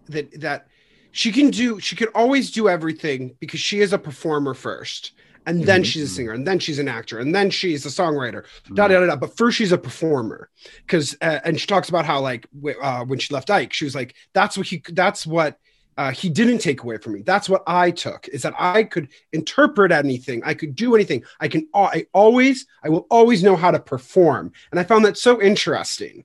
[0.09, 0.67] that that
[1.11, 5.11] she can do, she can always do everything because she is a performer first
[5.45, 5.83] and then mm-hmm.
[5.83, 8.43] she's a singer, and then she's an actor, and then she's a songwriter.
[8.43, 8.75] Mm-hmm.
[8.75, 9.05] Da da da.
[9.07, 9.15] da.
[9.15, 10.49] But first, she's a performer,
[10.85, 13.85] because uh, and she talks about how like w- uh, when she left Ike, she
[13.85, 14.83] was like, "That's what he.
[14.89, 15.57] That's what."
[15.97, 17.21] Uh, he didn't take away from me.
[17.21, 20.41] That's what I took is that I could interpret anything.
[20.45, 21.23] I could do anything.
[21.41, 24.53] I can, I always, I will always know how to perform.
[24.71, 26.23] And I found that so interesting.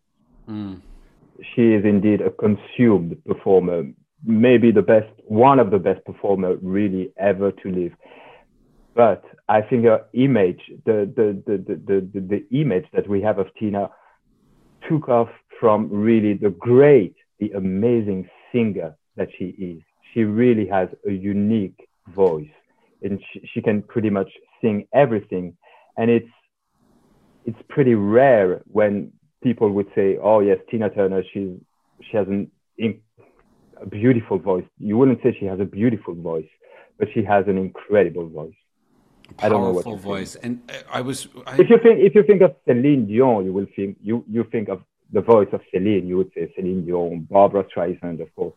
[0.48, 0.81] Mm.
[1.55, 3.90] She is indeed a consumed performer,
[4.24, 7.92] maybe the best, one of the best performer really ever to live
[8.96, 13.48] but I think her image, the, the, the, the, the, image that we have of
[13.59, 13.90] Tina
[14.88, 15.28] took off
[15.61, 19.82] from really the great, the amazing singer that she is.
[20.14, 21.78] She really has a unique
[22.14, 22.48] voice
[23.02, 24.30] and she, she can pretty much
[24.62, 25.54] sing everything.
[25.98, 26.32] And it's,
[27.44, 31.50] it's pretty rare when people would say, oh yes, Tina Turner, she's,
[32.11, 34.64] she has an, a beautiful voice.
[34.78, 36.48] You wouldn't say she has a beautiful voice,
[36.98, 38.54] but she has an incredible voice.
[39.38, 40.34] I don't know what voice.
[40.34, 40.44] Think.
[40.44, 41.28] And uh, I was.
[41.46, 41.54] I...
[41.54, 44.68] If you think if you think of Celine Dion, you will think you you think
[44.68, 46.06] of the voice of Celine.
[46.06, 48.54] You would say Celine Dion, Barbra Streisand, of course,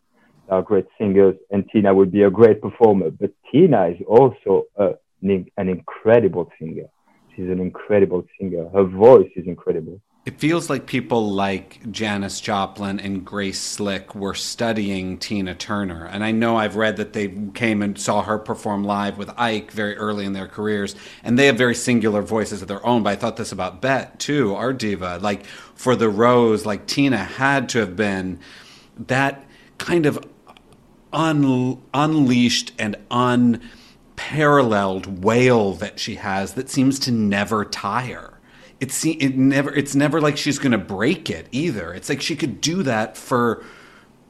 [0.48, 3.10] are great singers, and Tina would be a great performer.
[3.10, 6.88] But Tina is also a, an incredible singer.
[7.34, 8.68] She's an incredible singer.
[8.70, 10.00] Her voice is incredible.
[10.26, 16.04] It feels like people like Janis Joplin and Grace Slick were studying Tina Turner.
[16.04, 19.70] And I know I've read that they came and saw her perform live with Ike
[19.70, 20.94] very early in their careers.
[21.24, 23.02] And they have very singular voices of their own.
[23.02, 25.18] But I thought this about Bette, too, our diva.
[25.22, 28.40] Like for the Rose, like Tina had to have been
[28.98, 29.42] that
[29.78, 30.22] kind of
[31.14, 38.34] un- unleashed and unparalleled wail that she has that seems to never tire
[38.80, 41.92] it's it never it's never like she's going to break it either.
[41.92, 43.64] It's like she could do that for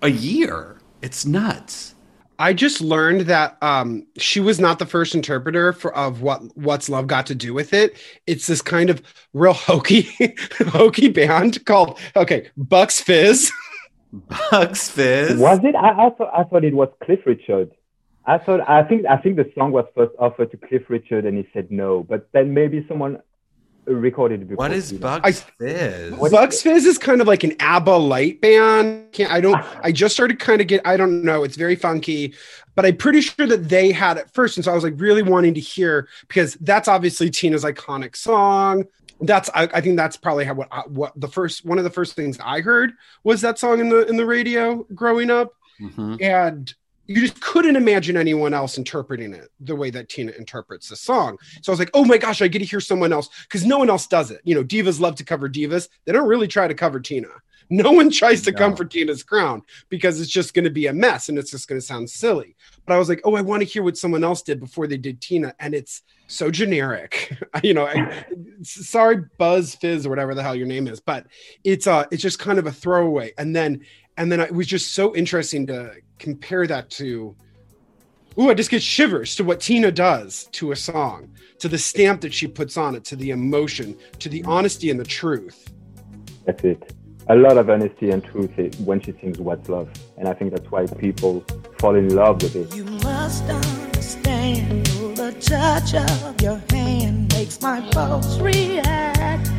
[0.02, 0.78] a year.
[1.02, 1.94] It's nuts.
[2.38, 6.88] I just learned that um, she was not the first interpreter for of what what's
[6.88, 7.96] love got to do with it.
[8.26, 9.02] It's this kind of
[9.34, 10.08] real hokey
[10.68, 13.52] hokey band called okay Bucks Fizz.
[14.50, 15.38] Bucks Fizz.
[15.38, 15.76] Was it?
[15.76, 17.70] I, I thought I thought it was Cliff Richard.
[18.24, 21.36] I thought I think I think the song was first offered to Cliff Richard and
[21.36, 22.02] he said no.
[22.02, 23.20] But then maybe someone
[23.94, 24.56] recorded before.
[24.56, 26.14] What is Bucks Fizz?
[26.30, 29.12] Bucks Fizz is kind of like an ABBA light band.
[29.12, 29.62] Can't, I don't.
[29.82, 30.86] I just started kind of get.
[30.86, 31.44] I don't know.
[31.44, 32.34] It's very funky,
[32.74, 35.22] but I'm pretty sure that they had it first, and so I was like really
[35.22, 38.84] wanting to hear because that's obviously Tina's iconic song.
[39.20, 42.16] That's I, I think that's probably how what what the first one of the first
[42.16, 42.92] things I heard
[43.24, 46.16] was that song in the in the radio growing up, mm-hmm.
[46.20, 46.72] and
[47.10, 51.38] you just couldn't imagine anyone else interpreting it the way that Tina interprets the song.
[51.60, 53.78] So I was like, oh my gosh, I get to hear someone else because no
[53.78, 54.40] one else does it.
[54.44, 55.88] You know, divas love to cover divas.
[56.04, 57.26] They don't really try to cover Tina.
[57.68, 58.58] No one tries to no.
[58.58, 61.66] come for Tina's crown because it's just going to be a mess and it's just
[61.66, 62.54] going to sound silly.
[62.86, 64.96] But I was like, oh, I want to hear what someone else did before they
[64.96, 65.52] did Tina.
[65.58, 67.36] And it's so generic.
[67.64, 68.24] you know, I,
[68.62, 71.26] sorry, Buzz Fizz or whatever the hell your name is, but
[71.64, 73.32] it's uh it's just kind of a throwaway.
[73.36, 73.84] And then
[74.20, 77.34] and then it was just so interesting to compare that to
[78.38, 82.20] Ooh, I just get shivers to what Tina does to a song, to the stamp
[82.20, 85.68] that she puts on it, to the emotion, to the honesty and the truth.
[86.46, 86.94] That's it.
[87.28, 89.90] A lot of honesty and truth when she sings What's Love.
[90.16, 91.40] And I think that's why people
[91.78, 92.74] fall in love with it.
[92.74, 99.50] You must understand the touch of your hand makes my pulse react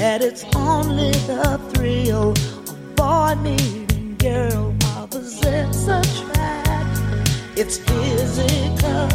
[0.00, 7.28] that it's only the thrill of boy meeting girl opposites attract.
[7.54, 9.08] It's physical,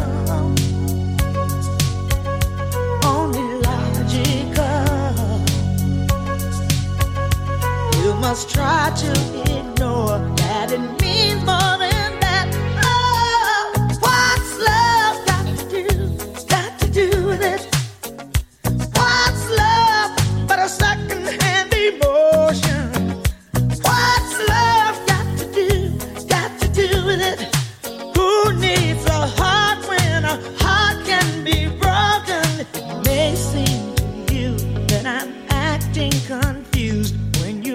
[3.04, 4.86] only logical.
[8.00, 9.10] You must try to
[9.58, 11.75] ignore that it means more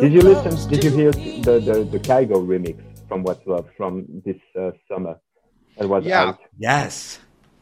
[0.01, 0.69] Did you listen?
[0.71, 2.75] Did you hear the the, the Kygo remix
[3.07, 5.15] from What's Love from this uh, summer?
[5.77, 6.23] It was yeah.
[6.29, 6.39] Out?
[6.57, 7.19] Yes.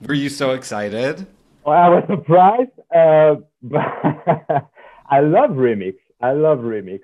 [0.07, 1.27] Were you so excited?
[1.65, 2.71] Well, I was surprised.
[2.95, 3.81] Uh, but
[5.09, 5.95] I love remix.
[6.21, 7.01] I love remix.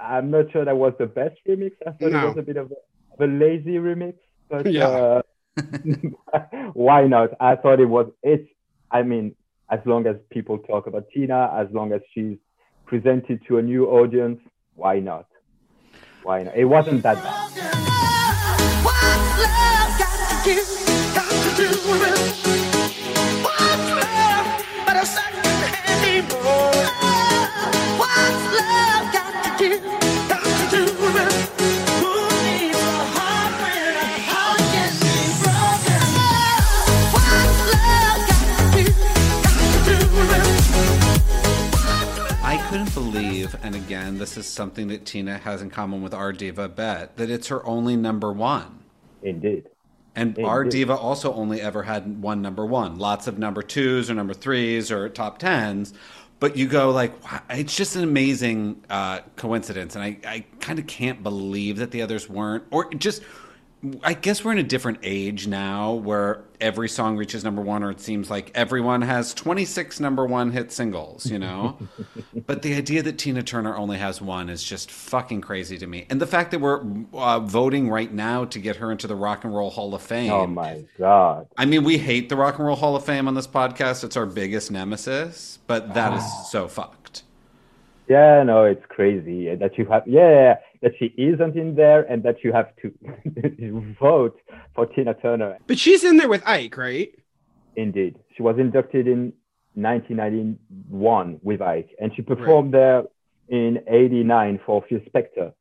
[0.00, 1.72] I'm not sure that was the best remix.
[1.86, 2.24] I thought No.
[2.24, 4.14] it was a bit of a, of a lazy remix,
[4.50, 4.88] but Yeah.
[4.88, 5.22] uh,
[6.72, 7.30] why not?
[7.38, 8.08] I thought it was.
[8.24, 8.48] It's.
[8.90, 9.36] I mean,
[9.70, 12.36] as long as people talk about Tina, as long as she's
[12.86, 14.40] presented to a new audience,
[14.82, 15.26] why not?
[16.24, 16.56] Why not?
[16.56, 17.52] It wasn't that bad.
[43.52, 47.12] Believe, and again, this is something that Tina has in common with our diva Bette,
[47.16, 48.80] that it's her only number one.
[49.22, 49.68] Indeed.
[50.14, 52.98] And It our diva also only ever had one number one.
[52.98, 55.94] Lots of number twos or number threes or top tens.
[56.38, 60.80] But you go like, wow, it's just an amazing uh, coincidence, and I, I kind
[60.80, 63.22] of can't believe that the others weren't, or just.
[64.04, 67.90] I guess we're in a different age now where every song reaches number one, or
[67.90, 71.76] it seems like everyone has 26 number one hit singles, you know?
[72.46, 76.06] but the idea that Tina Turner only has one is just fucking crazy to me.
[76.10, 76.80] And the fact that we're
[77.12, 80.30] uh, voting right now to get her into the Rock and Roll Hall of Fame.
[80.30, 81.48] Oh my god.
[81.56, 84.04] I mean, we hate the Rock and Roll Hall of Fame on this podcast.
[84.04, 87.01] It's our biggest nemesis, but that is so fucked.
[88.12, 90.02] Yeah, no, it's crazy that you have.
[90.06, 92.92] Yeah, that she isn't in there, and that you have to
[93.98, 94.36] vote
[94.74, 95.56] for Tina Turner.
[95.66, 97.10] But she's in there with Ike, right?
[97.74, 99.32] Indeed, she was inducted in
[99.74, 103.04] 1991 with Ike, and she performed there
[103.48, 105.54] in '89 for Phil Spector,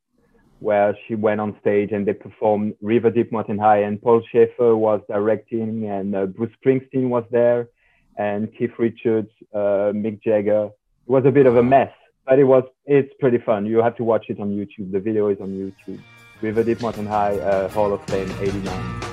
[0.60, 4.76] where she went on stage and they performed River Deep Mountain High, and Paul Shaffer
[4.76, 7.70] was directing, and uh, Bruce Springsteen was there,
[8.18, 10.66] and Keith Richards, uh, Mick Jagger.
[11.08, 11.94] It was a bit of a mess,
[12.26, 13.66] but it was it's pretty fun.
[13.66, 14.92] You have to watch it on YouTube.
[14.92, 16.00] The video is on YouTube.
[16.42, 19.11] River Deep Mountain High uh, Hall of Fame '89.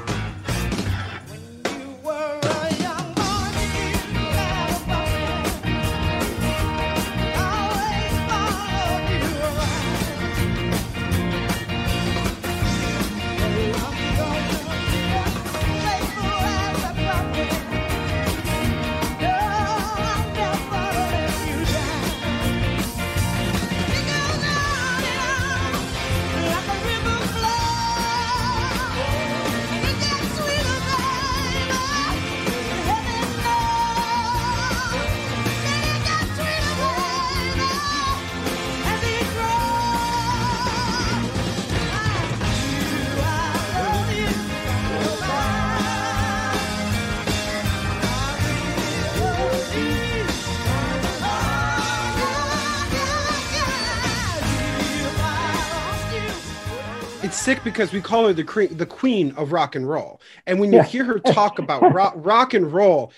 [57.78, 60.20] Because we call her the cre- the queen of rock and roll.
[60.46, 60.82] And when you Yeah.
[60.82, 63.12] hear her talk about rock, rock and roll,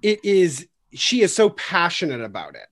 [0.00, 2.66] it is she is so passionate about it.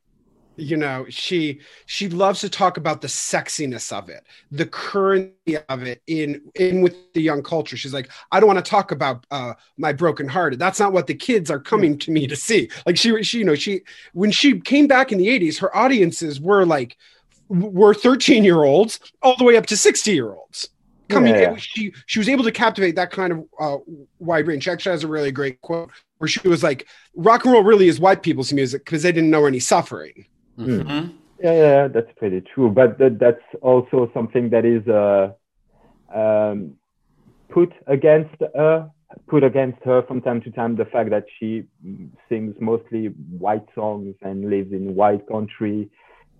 [0.56, 5.82] You know, she she loves to talk about the sexiness of it, the currency of
[5.82, 7.76] it in in with the young culture.
[7.76, 10.60] She's like, I don't want to talk about uh my broken hearted.
[10.60, 12.70] That's not what the kids are coming to me to see.
[12.86, 13.82] Like she she you know, she
[14.14, 16.96] when she came back in the 80s, her audiences were like
[17.48, 20.68] were 13 year olds all the way up to 60 year olds
[21.08, 21.52] coming Yeah.
[21.52, 21.56] in.
[21.56, 23.78] She she was able to captivate that kind of uh,
[24.18, 24.64] wide range.
[24.64, 27.88] She actually has a really great quote where she was like, "Rock and roll really
[27.88, 30.26] is white people's music because they didn't know any suffering."
[30.58, 31.14] Mhm.
[31.42, 32.70] Yeah, yeah, that's pretty true.
[32.70, 35.32] But that, that's also something that is uh,
[36.14, 36.74] um,
[37.50, 38.88] put against her,
[39.28, 40.76] put against her from time to time.
[40.76, 41.64] The fact that she
[42.28, 43.08] sings mostly
[43.46, 45.90] white songs and lives in white country,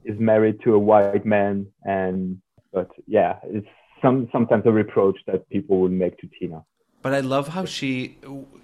[0.05, 2.41] is married to a white man, and
[2.73, 3.67] but yeah, it's
[4.05, 6.63] some sometimes a reproach that people would make to Tina.
[7.03, 8.17] But I love how she,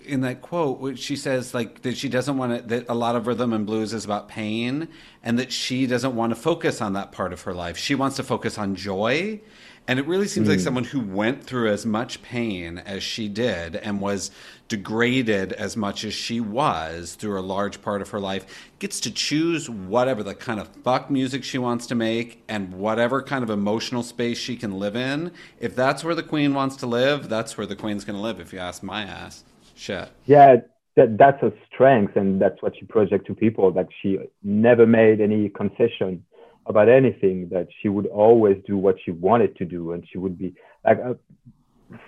[0.05, 2.69] in that quote, she says like that she doesn't want to.
[2.69, 4.89] That a lot of rhythm and blues is about pain,
[5.23, 7.77] and that she doesn't want to focus on that part of her life.
[7.77, 9.41] She wants to focus on joy,
[9.89, 10.65] and it really seems like hmm.
[10.65, 14.31] someone who went through as much pain as she did and was
[14.69, 19.11] degraded as much as she was through a large part of her life gets to
[19.11, 23.51] choose whatever the kind of fuck music she wants to make and whatever kind of
[23.51, 25.33] emotional space she can live in.
[25.59, 28.39] If that's where the queen wants to live, that's where the queen's going to live.
[28.39, 29.43] If you ask my ass,
[29.75, 30.09] shit.
[30.27, 30.57] yeah
[30.97, 35.21] that that's a strength and that's what she projects to people that she never made
[35.21, 36.25] any concession
[36.71, 40.37] about anything that she would always do what she wanted to do and she would
[40.39, 40.55] be
[40.87, 41.15] like uh,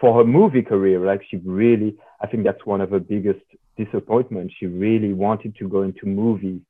[0.01, 1.91] for her movie career like she really
[2.23, 3.45] i think that's one of her biggest
[3.77, 6.61] disappointments she really wanted to go into movies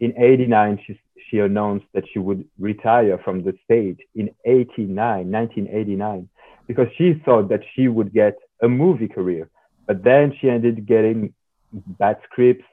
[0.00, 4.96] in 89, she, she announced that she would retire from the stage in 89,
[5.30, 6.28] 1989,
[6.66, 9.50] because she thought that she would get a movie career.
[9.86, 11.34] But then she ended getting
[11.72, 12.64] bad scripts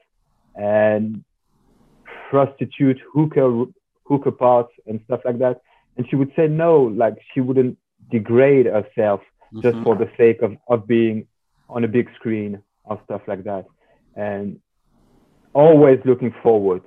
[0.54, 1.24] and
[2.30, 3.66] prostitute hooker
[4.08, 5.60] hooker parts and stuff like that.
[5.96, 7.78] And she would say no, like she wouldn't
[8.10, 9.62] degrade herself mm-hmm.
[9.62, 11.26] just for the sake of, of being
[11.68, 13.66] on a big screen or stuff like that.
[14.14, 14.60] And
[15.52, 16.82] always looking forward,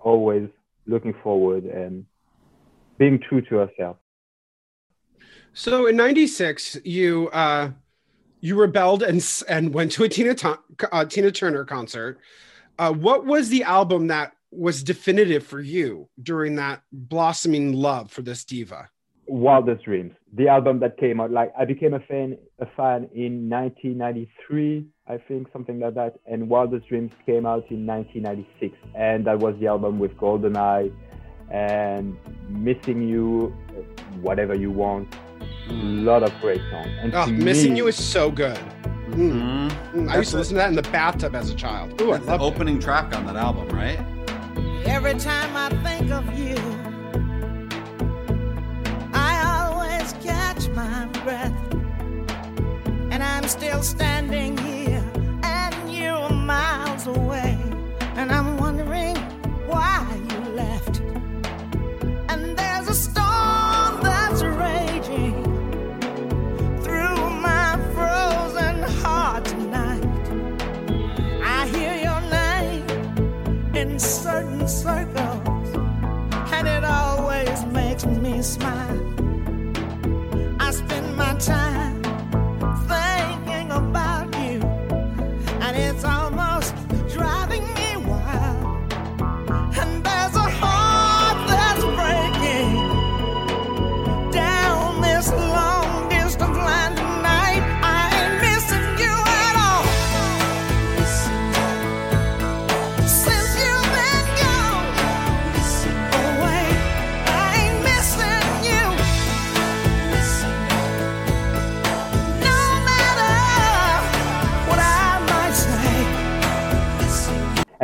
[0.00, 0.48] always
[0.86, 2.06] looking forward and
[2.98, 3.96] being true to herself.
[5.52, 7.70] So in '96, you uh,
[8.40, 10.34] you rebelled and and went to a Tina
[10.90, 12.18] uh, Tina Turner concert.
[12.78, 18.22] Uh, what was the album that was definitive for you during that blossoming love for
[18.22, 18.88] this diva?
[19.26, 21.30] Wildest Dreams, the album that came out.
[21.30, 26.16] Like I became a fan, a fan in 1993, I think, something like that.
[26.26, 30.92] And Wildest Dreams came out in 1996, and that was the album with Goldeneye
[31.50, 32.16] and
[32.48, 33.54] Missing You,
[34.20, 35.14] Whatever You Want.
[35.70, 36.90] A lot of great songs.
[37.00, 38.58] And oh, Missing me, You is so good.
[39.08, 39.70] Mm.
[39.92, 40.10] Mm.
[40.10, 42.00] I used to listen to that in the bathtub as a child.
[42.00, 42.82] Ooh, That's the opening it.
[42.82, 43.98] track on that album, right?
[44.86, 46.56] Every time I think of you,
[49.12, 51.52] I always catch my breath.
[53.10, 54.43] And I'm still standing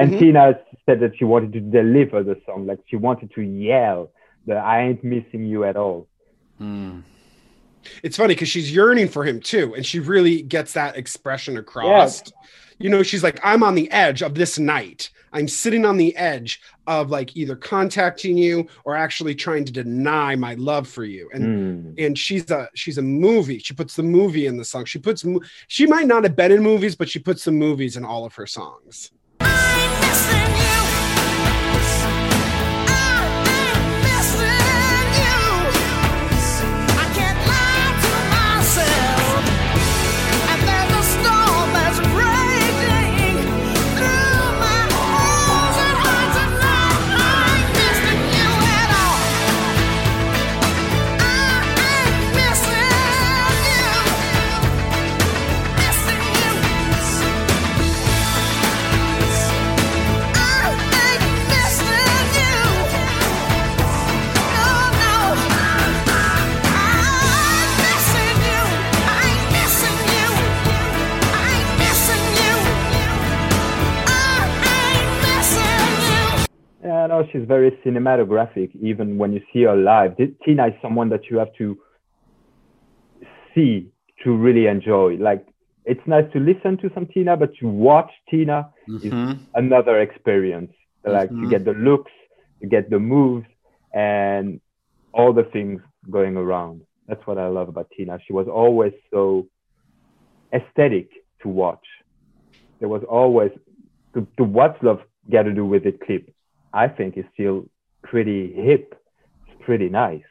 [0.09, 0.12] say.
[0.12, 4.11] And Tina said that she wanted to deliver the song, like she wanted to yell
[4.46, 6.09] that I ain't missing you at all.
[8.03, 12.22] It's funny because she's yearning for him too, and she really gets that expression across.
[12.78, 15.11] You know, she's like, I'm on the edge of this night.
[15.32, 20.34] I'm sitting on the edge of like either contacting you or actually trying to deny
[20.34, 21.30] my love for you.
[21.32, 21.44] And
[21.96, 22.05] Mm.
[22.07, 23.59] and she's a she's a movie.
[23.59, 24.86] She puts the movie in the song.
[24.86, 25.24] She puts
[25.68, 28.34] she might not have been in movies, but she puts the movies in all of
[28.34, 29.12] her songs.
[30.12, 30.49] I
[77.01, 78.76] Yeah, no, she's very cinematographic.
[78.82, 81.78] Even when you see her live, Tina is someone that you have to
[83.55, 83.90] see
[84.22, 85.16] to really enjoy.
[85.16, 85.46] Like,
[85.86, 88.70] it's nice to listen to some Tina, but to watch Tina
[89.03, 89.38] is Mhm.
[89.55, 90.72] another experience.
[91.05, 91.40] Like, Mhm.
[91.40, 92.12] you get the looks,
[92.61, 93.46] you get the moves,
[93.94, 94.61] and
[95.14, 95.80] all the things
[96.11, 96.82] going around.
[97.07, 98.18] That's what I love about Tina.
[98.26, 99.48] She was always so
[100.53, 101.09] aesthetic
[101.40, 101.86] to watch.
[102.78, 103.53] There was always
[104.12, 106.28] the, the What's Love Got to Do with It clip.
[106.72, 107.66] I think is still
[108.02, 108.94] pretty hip.
[109.46, 110.22] It's pretty nice.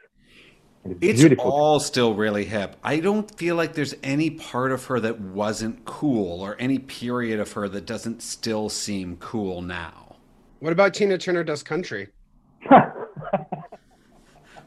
[0.86, 1.52] It's, It's beautiful.
[1.52, 2.78] all still really hip.
[2.84, 7.40] I don't feel like there's any part of her that wasn't cool or any period
[7.40, 10.16] of her that doesn't still seem cool now.
[10.60, 12.10] What about Tina Turner does country?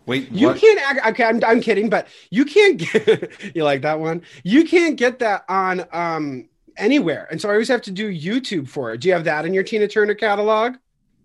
[0.07, 0.59] Wait, You what?
[0.59, 4.23] can't act, okay, I'm, I'm kidding, but you can't get you like that one.
[4.43, 7.29] You can't get that on um anywhere.
[7.31, 9.01] And so I always have to do YouTube for it.
[9.01, 10.75] Do you have that in your Tina Turner catalog?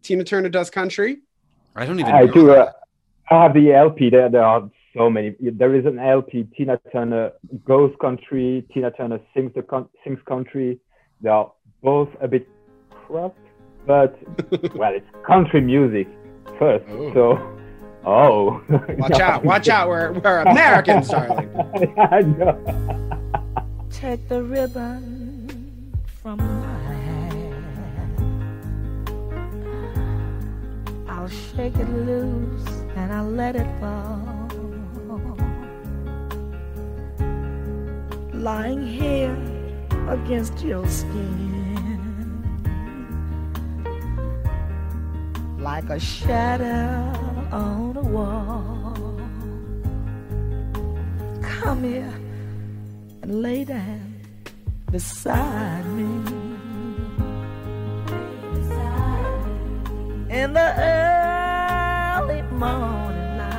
[0.07, 1.17] Tina Turner does country?
[1.75, 2.47] I don't even I know do.
[2.47, 2.67] that.
[3.29, 4.09] Uh, I have the LP.
[4.09, 5.35] There, there are so many.
[5.41, 6.47] There is an LP.
[6.55, 7.31] Tina Turner
[7.65, 8.65] goes country.
[8.73, 10.79] Tina Turner sings the con- sings country.
[11.19, 11.51] They are
[11.83, 12.47] both a bit
[12.89, 13.37] cropped.
[13.85, 14.17] but
[14.75, 16.07] well, it's country music
[16.57, 16.85] first.
[16.89, 17.13] Oh.
[17.13, 17.59] So,
[18.05, 18.63] oh,
[18.97, 19.43] Watch out!
[19.43, 19.89] Watch out!
[19.89, 21.49] We're we're Americans, darling.
[21.97, 22.55] I know.
[23.91, 26.39] Take the ribbon from
[31.17, 34.21] I'll shake it loose and I'll let it fall.
[38.33, 39.35] Lying here
[40.09, 41.97] against your skin.
[45.57, 47.11] Like a shadow
[47.51, 49.19] on a wall.
[51.41, 52.13] Come here
[53.23, 54.21] and lay down
[54.91, 56.16] beside me.
[60.29, 63.53] In the early morning light.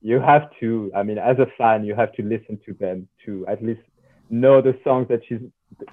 [0.00, 0.90] You have to.
[0.96, 3.80] I mean, as a fan, you have to listen to them to at least
[4.30, 5.40] know the songs that she's.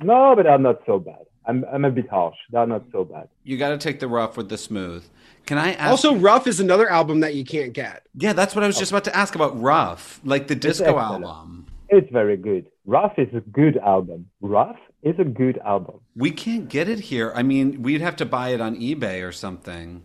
[0.02, 1.26] No, but they're not so bad.
[1.46, 2.38] I'm I'm a bit harsh.
[2.52, 3.28] They're not so bad.
[3.44, 5.04] You got to take the rough with the smooth.
[5.46, 5.92] Can I ask?
[5.92, 8.04] Also, Rough is another album that you can't get.
[8.16, 11.26] yeah, that's what I was just about to ask about Rough, like the disco excellent.
[11.26, 11.68] album.
[11.90, 12.66] It's very good.
[12.86, 14.28] Rough is a good album.
[14.42, 16.02] Rough is a good album.
[16.16, 17.32] We can't get it here.
[17.36, 20.04] I mean, we'd have to buy it on eBay or something.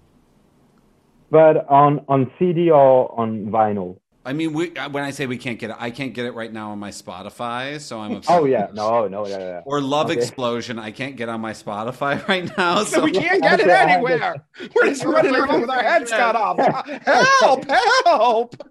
[1.31, 3.99] But on on CD or on vinyl.
[4.23, 6.33] I mean, we, uh, when I say we can't get it, I can't get it
[6.33, 8.39] right now on my Spotify, so I'm upset.
[8.39, 9.61] Oh yeah, no, no, yeah, yeah.
[9.65, 10.21] Or Love Okay.
[10.21, 12.85] Explosion, I can't get on my Spotify right now.
[12.85, 14.45] So So we can't get it anywhere.
[14.75, 16.59] We're just running around with our heads cut off.
[17.07, 17.65] Help!
[18.05, 18.70] Help!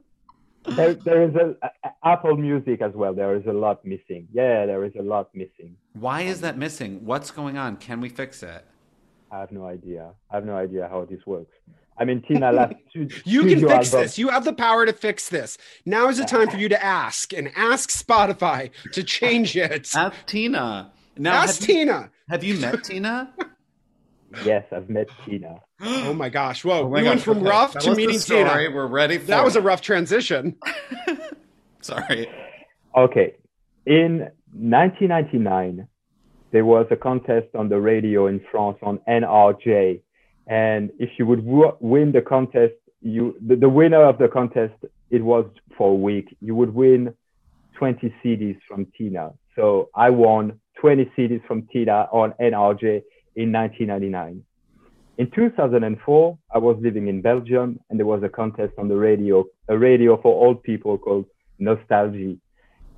[0.75, 3.13] There, there is a, a- Apple Music as well.
[3.13, 4.27] There is a lot missing.
[4.33, 5.75] Yeah, there is a lot missing.
[5.93, 7.05] why is that missing?
[7.05, 7.77] What's going on?
[7.77, 8.65] Can we fix it?
[9.31, 10.11] I have no idea.
[10.31, 11.51] I have no idea how this works.
[11.97, 13.09] I mean, Tina last two.
[13.25, 14.17] You can fix album- this.
[14.17, 15.57] You have the power to fix this.
[15.85, 19.89] Now is the time for you to ask and ask Spotify to change it.
[19.95, 20.91] Ask Tina.
[21.17, 22.11] Now, Ask have you, Tina.
[22.29, 23.33] have you met Tina?
[24.45, 25.55] Yes, I've met Tina.
[25.81, 26.63] Oh my gosh!
[26.63, 27.49] Whoa, Oh my we went from okay.
[27.49, 28.43] rough Tell to meeting story.
[28.43, 28.75] Tina.
[28.75, 30.55] We're ready for That was a rough transition.
[31.81, 32.29] Sorry.
[32.95, 33.35] Okay.
[33.85, 35.87] In 1999,
[36.51, 40.01] there was a contest on the radio in France on NRJ.
[40.47, 44.73] And if you would w- win the contest, you the, the winner of the contest,
[45.09, 45.45] it was
[45.77, 46.35] for a week.
[46.41, 47.13] You would win
[47.77, 49.31] 20 CDs from Tina.
[49.55, 53.01] So I won 20 CDs from Tina on NRJ
[53.39, 54.43] in 1999.
[55.17, 59.45] In 2004, I was living in Belgium and there was a contest on the radio,
[59.69, 61.25] a radio for old people called
[61.59, 62.37] Nostalgie.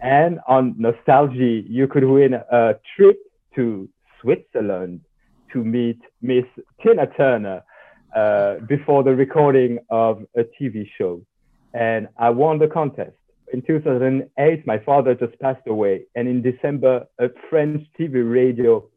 [0.01, 3.19] And on Nostalgie, you could win a trip
[3.55, 3.87] to
[4.19, 5.01] Switzerland
[5.53, 6.45] to meet Miss
[6.81, 7.61] Tina Turner
[8.15, 11.21] uh, before the recording of a TV show.
[11.73, 13.15] And I won the contest.
[13.53, 16.05] In 2008, my father just passed away.
[16.15, 18.87] And in December, a French TV radio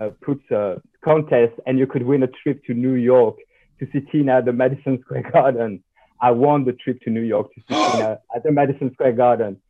[0.00, 3.36] uh, puts a contest and you could win a trip to New York
[3.78, 5.82] to see Tina at the Madison Square Garden.
[6.20, 9.60] I won the trip to New York to see Tina at the Madison Square Garden.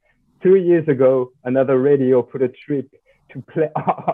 [0.42, 2.90] Two years ago, another radio put a trip
[3.32, 3.68] to play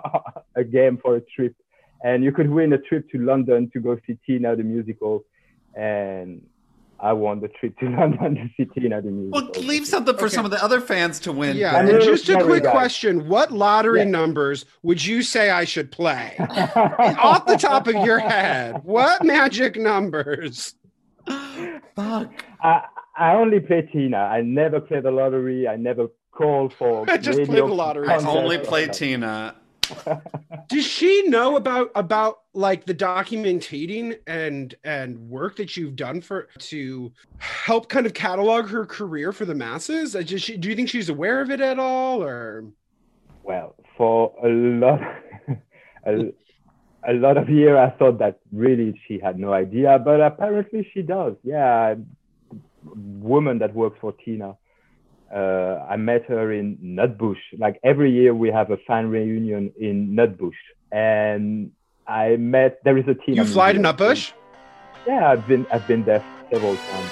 [0.56, 1.54] a game for a trip.
[2.02, 5.24] And you could win a trip to London to go see Tina the musical.
[5.74, 6.42] And
[7.02, 9.50] I won the trip to London to see Tina the musical.
[9.54, 10.34] Well, leave something for Okay.
[10.34, 11.56] some of the other fans to win.
[11.56, 12.72] Yeah, I and mean, just a quick guys.
[12.72, 14.04] question: What lottery Yeah.
[14.06, 16.36] numbers would you say I should play?
[16.38, 20.74] Off the top of your head, what magic numbers?
[21.96, 22.44] Fuck.
[22.62, 22.82] I,
[23.16, 24.16] I only play Tina.
[24.18, 25.68] I never play the lottery.
[25.68, 27.04] I never call for.
[27.10, 28.08] I just play radio the lottery.
[28.08, 28.96] I only or play stuff.
[28.96, 29.56] Tina.
[30.68, 36.48] Does she know about about like the documenting and and work that you've done for
[36.58, 40.12] to help kind of catalog her career for the masses?
[40.12, 42.64] Does she, do you think she's aware of it at all, or
[43.42, 45.00] Well, for a lot,
[46.06, 46.32] a,
[47.08, 51.02] a lot of years, I thought that really she had no idea, but apparently she
[51.02, 51.34] does.
[51.42, 51.94] Yeah,
[52.84, 54.56] woman that works for Tina.
[55.34, 57.38] Uh, I met her in Nutbush.
[57.58, 60.58] Like every year, we have a fan reunion in Nutbush,
[60.90, 61.70] and
[62.06, 62.80] I met.
[62.84, 63.36] There is a team.
[63.36, 63.96] you fly to museum.
[63.96, 64.32] Nutbush?
[65.06, 65.66] Yeah, I've been.
[65.72, 67.10] I've been there several times.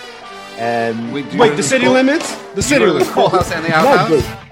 [0.59, 2.35] And Wait, Wait, the city limits?
[2.57, 3.13] The city go to the limits.
[3.13, 4.11] Cool House and the Outhouse?
[4.11, 4.48] Nutbush.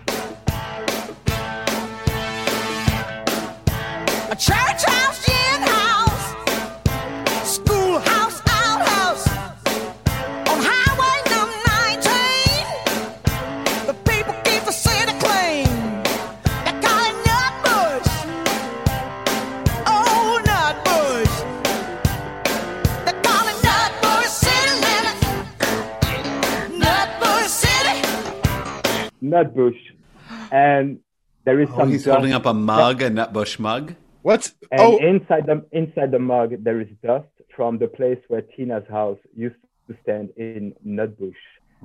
[31.46, 31.88] There is Oh, some.
[31.90, 33.94] he's dust- holding up a mug, a Nutbush mug.
[34.22, 38.42] What's And oh inside the inside the mug there is dust from the place where
[38.54, 39.54] Tina's house used
[39.88, 41.42] to stand in Nutbush.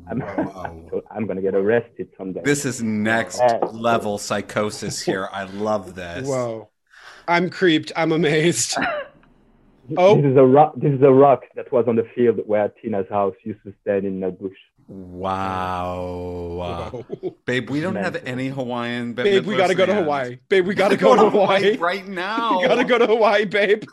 [0.09, 1.01] I'm, Wow.
[1.15, 2.41] I'm gonna get arrested someday.
[2.43, 5.29] This is next Uh, level psychosis here.
[5.31, 6.27] I love this.
[6.27, 6.67] whoa.
[7.27, 7.91] I'm creeped.
[7.95, 8.75] I'm amazed.
[9.97, 10.15] Oh.
[10.21, 10.73] This is a rock.
[10.77, 14.05] This is a rock that was on the field where Tina's house used to stand
[14.05, 14.55] in Nutbush.
[14.91, 17.05] Wow.
[17.21, 17.35] Whoa.
[17.45, 19.13] Babe, we don't have any Hawaiian.
[19.13, 20.39] Bette Babe, we gotta go to Hawaii.
[20.49, 21.77] Babe, we gotta go to Hawaii.
[21.77, 22.59] right now.
[22.59, 23.85] We gotta go to Hawaii, babe.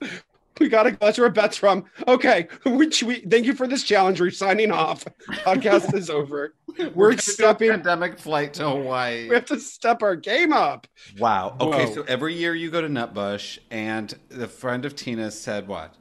[0.60, 0.96] we gotta go.
[1.00, 1.84] That's where Bette's from.
[2.08, 2.48] Okay.
[2.66, 4.20] Which we thank you for this challenge.
[4.20, 5.04] We're signing off.
[5.30, 6.54] Podcast is over.
[6.92, 7.70] We're gonna do a stepping.
[7.70, 9.28] pandemic flight to Hawaii.
[9.28, 10.88] We have to step our game up.
[11.20, 11.56] Wow.
[11.60, 11.94] Okay, Whoa.
[11.94, 15.94] so every year you go to Nutbush, and the friend of Tina said what?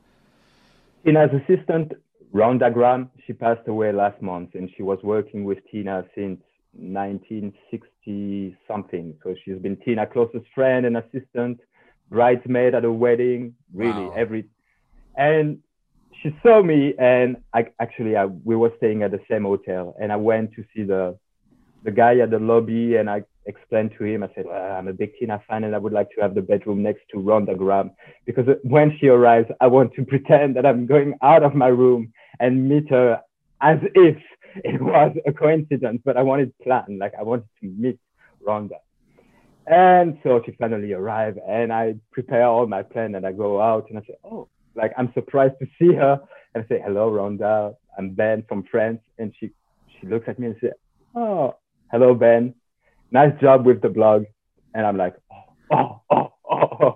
[1.05, 1.91] Tina's assistant,
[2.33, 6.39] Rhonda Graham, she passed away last month, and she was working with Tina since
[6.73, 9.13] 1960 something.
[9.23, 11.59] So she's been Tina's closest friend and assistant,
[12.09, 14.13] bridesmaid at a wedding, really Wow.
[14.15, 14.45] every.
[15.17, 15.59] And
[16.21, 20.11] she saw me, and I actually I, we were staying at the same hotel, and
[20.11, 21.17] I went to see the
[21.83, 24.23] the guy at the lobby, and I explained to him.
[24.23, 26.41] I said, well, I'm a big Tina fan, and I would like to have the
[26.41, 27.91] bedroom next to Rhonda Graham
[28.25, 32.13] because when she arrives, I want to pretend that I'm going out of my room
[32.39, 33.21] and meet her
[33.61, 34.17] as if
[34.55, 37.99] it was a coincidence, but I wanted planned, like I wanted to meet
[38.45, 38.79] Rhonda.
[39.67, 43.89] And so she finally arrived, and I prepare all my plan, and I go out,
[43.89, 46.19] and I say, oh, like I'm surprised to see her,
[46.53, 49.51] and I say, hello, Rhonda, I'm Ben from France, and she
[49.99, 50.71] she looks at me and says,
[51.15, 51.55] oh,
[51.91, 52.55] hello, Ben,
[53.11, 54.25] nice job with the blog,
[54.73, 55.15] and I'm like,
[55.71, 56.95] oh, oh, oh, oh,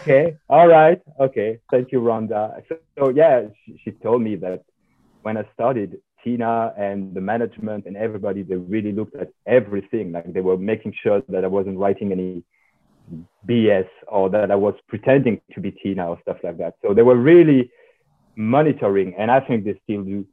[0.00, 2.62] okay, all right, okay, thank you, Rhonda.
[2.68, 4.62] So, so yeah, she, she told me that
[5.22, 10.10] when I started, Tina and the management and everybody, they really looked at everything.
[10.10, 12.42] Like they were making sure that I wasn't writing any
[13.46, 16.74] BS or that I was pretending to be Tina or stuff like that.
[16.82, 17.70] So they were really
[18.36, 20.26] monitoring, and I think they still do.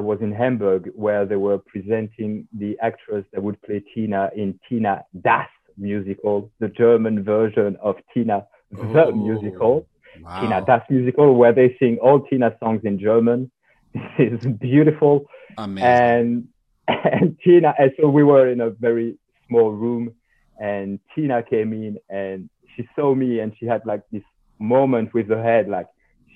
[0.00, 4.58] I was in Hamburg where they were presenting the actress that would play Tina in
[4.66, 9.86] Tina Das musical, the German version of Tina the Oh, musical,
[10.22, 10.40] Wow.
[10.40, 13.50] Tina Das musical, where they sing all Tina songs in German.
[14.16, 15.26] This is beautiful.
[15.58, 15.90] Amazing.
[15.92, 16.48] And
[16.88, 20.14] and Tina and so we were in a very small room
[20.58, 24.26] and Tina came in and she saw me and she had like this
[24.58, 25.88] moment with her head like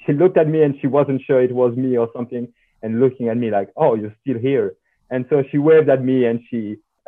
[0.04, 2.46] she looked at me and she wasn't sure it was me or something
[2.84, 4.68] and looking at me like oh you're still here
[5.12, 6.60] and so she waved at me and she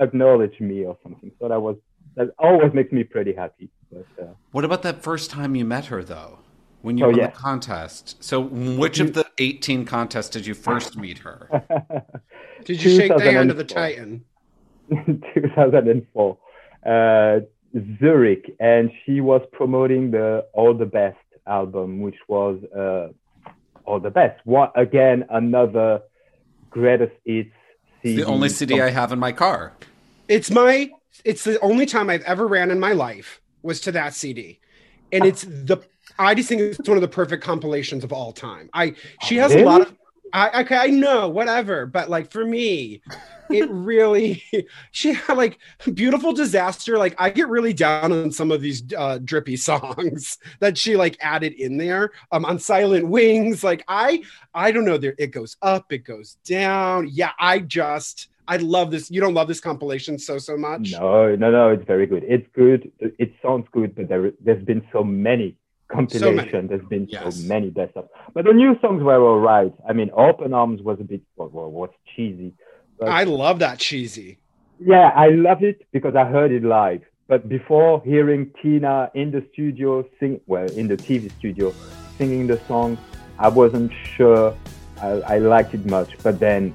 [0.06, 1.76] acknowledged me or something so that was
[2.16, 5.86] that always makes me pretty happy but uh, What about that first time you met
[5.86, 6.32] her, though?
[6.82, 7.26] When you Oh, won yeah.
[7.30, 8.04] the contest.
[8.22, 8.40] So,
[8.84, 11.38] which of the 18 contests did you first meet her?
[12.64, 13.82] Did you shake the hand of the 2004.
[14.88, 15.20] Titan?
[15.34, 16.38] 2004
[16.86, 17.40] uh,
[18.00, 23.08] Zurich and she was promoting the All the Best album which was uh,
[23.86, 26.02] All the Best what again another
[26.70, 27.50] greatest hits
[28.02, 29.72] CD the only CD I have in my car.
[30.28, 30.90] It's my.
[31.24, 34.60] It's the only time I've ever ran in my life was to that CD,
[35.12, 35.82] and it's the.
[36.18, 38.70] I just think it's one of the perfect compilations of all time.
[38.72, 39.94] I she has a lot of.
[40.32, 43.02] I okay, I know whatever, but like for me,
[43.50, 44.42] it really
[44.90, 45.58] she had like
[45.94, 46.98] beautiful disaster.
[46.98, 51.16] Like I get really down on some of these uh, drippy songs that she like
[51.20, 52.12] added in there.
[52.32, 54.22] Um, on Silent Wings, like I
[54.54, 54.98] I don't know.
[54.98, 57.08] There it goes up, it goes down.
[57.10, 59.10] Yeah, I just I love this.
[59.10, 60.92] You don't love this compilation so so much.
[60.92, 64.86] no no no it's very good it's good it sounds good but there there's been
[64.92, 65.56] so many
[65.88, 67.36] compilation there's been Yes.
[67.36, 70.82] so many best of but the new songs were all right I mean Open Arms
[70.82, 72.54] was a bit well, well, was cheesy
[72.98, 74.38] but I love that cheesy.
[74.78, 77.02] Yeah, I love it because I heard it live.
[77.28, 81.74] But before hearing Tina in the studio sing, well, in the TV studio,
[82.18, 82.96] singing the song,
[83.38, 84.56] I wasn't sure
[85.02, 86.16] I, I liked it much.
[86.22, 86.74] But then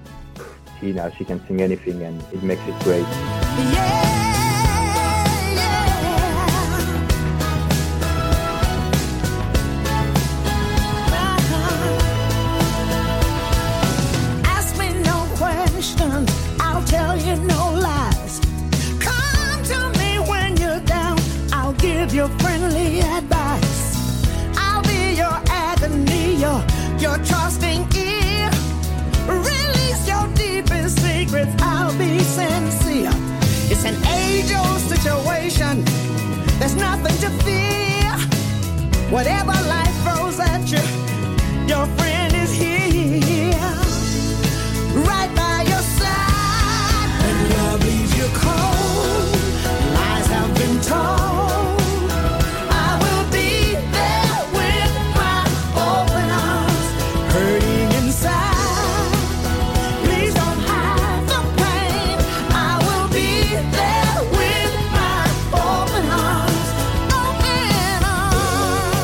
[0.79, 3.01] Tina, she can sing anything and it makes it great.
[3.01, 4.20] Yeah.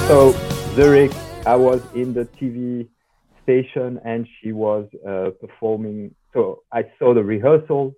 [0.08, 0.42] So
[0.76, 2.88] Zurich, I was in the TV
[3.44, 6.16] station and she was uh, performing.
[6.34, 7.94] So I saw the rehearsal,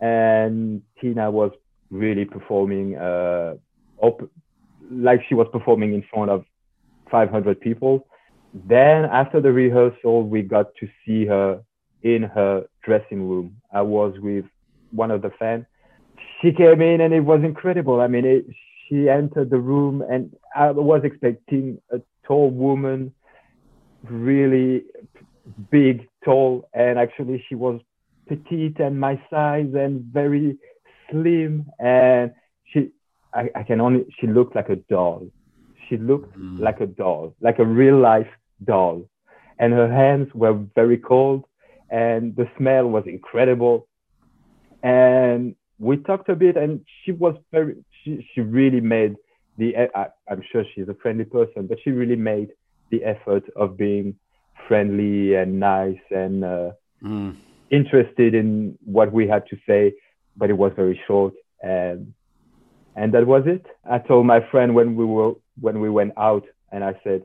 [0.00, 1.52] and Tina was
[1.90, 3.54] really performing, uh,
[3.98, 4.30] op-
[4.90, 6.44] like she was performing in front of
[7.10, 8.06] 500 people.
[8.54, 11.62] Then after the rehearsal, we got to see her
[12.02, 13.56] in her dressing room.
[13.72, 14.44] I was with
[14.90, 15.66] one of the fans.
[16.40, 18.00] She came in and it was incredible.
[18.00, 18.46] I mean, it,
[18.88, 23.12] she entered the room and I was expecting a tall woman,
[24.08, 24.84] really
[25.70, 27.80] big, tall, and actually she was
[28.28, 30.58] petite and my size and very
[31.10, 31.66] slim.
[31.78, 32.32] And
[32.64, 32.90] she,
[33.34, 35.26] I, I can only, she looked like a doll.
[35.88, 36.60] She looked Mm.
[36.60, 38.28] like a doll, like a real life
[38.64, 39.08] doll.
[39.58, 41.44] And her hands were very cold
[41.90, 43.86] and the smell was incredible.
[44.82, 47.76] And we talked a bit and she was very,
[48.06, 49.16] she, she really made
[49.58, 52.50] the, I, I'm sure she's a friendly person, but she really made
[52.90, 54.14] the effort of being
[54.68, 56.70] friendly and nice and uh,
[57.04, 57.36] Mm.
[57.70, 59.92] interested in what we had to say,
[60.34, 61.34] but it was very short.
[61.62, 62.14] And,
[62.94, 63.66] and that was it.
[63.84, 67.22] I told my friend when we were, when we went out and I said,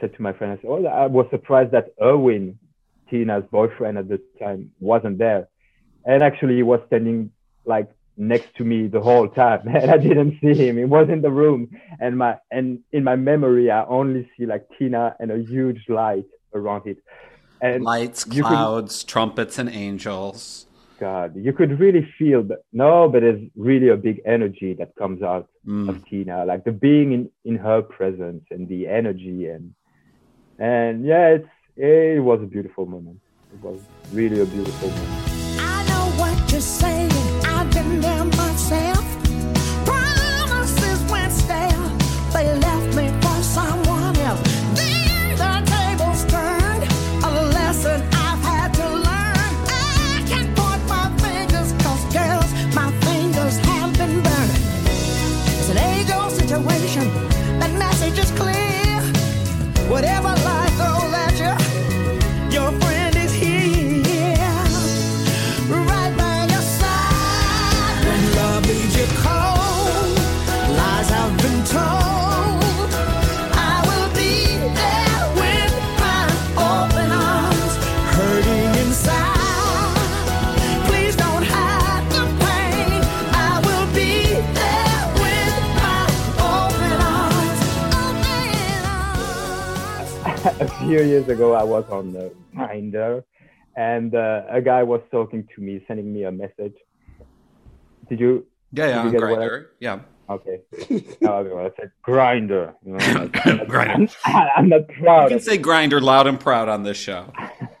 [0.00, 2.58] said to my friend, I said, oh, I was surprised that Erwin,
[3.08, 5.48] Tina's boyfriend at the time, wasn't there.
[6.04, 7.30] And actually he was standing
[7.64, 7.88] like
[8.18, 10.76] next to me the whole time and I didn't see him.
[10.76, 14.66] He was in the room and my, and in my memory, I only see like
[14.78, 16.98] Tina and a huge light around it.
[17.62, 20.66] And Lights, you could- clouds, trumpets, and angels.
[21.00, 22.58] God, you could really feel that.
[22.72, 25.88] No, but there's really a big energy that comes out Mm.
[25.90, 29.74] of Tina, like the being in, in her presence and the energy and
[30.58, 33.18] and yeah, it's it was a beautiful moment.
[33.52, 33.78] It was
[34.12, 35.60] really a beautiful moment.
[35.60, 37.17] I know what you're saying
[37.96, 38.37] damn
[90.60, 93.22] a few years ago, I was on the Grindr,
[93.76, 96.74] and uh, a guy was talking to me, sending me a message.
[98.08, 98.46] Did you?
[98.72, 99.70] Yeah, yeah, Did on you get what I- Grinder.
[99.80, 100.00] Yeah.
[100.30, 100.60] Okay.
[101.22, 102.74] no, I said Grinder.
[102.84, 104.08] You know, like, I'm.
[104.26, 107.32] I'm, I'm not You can say Grinder loud and proud on this show.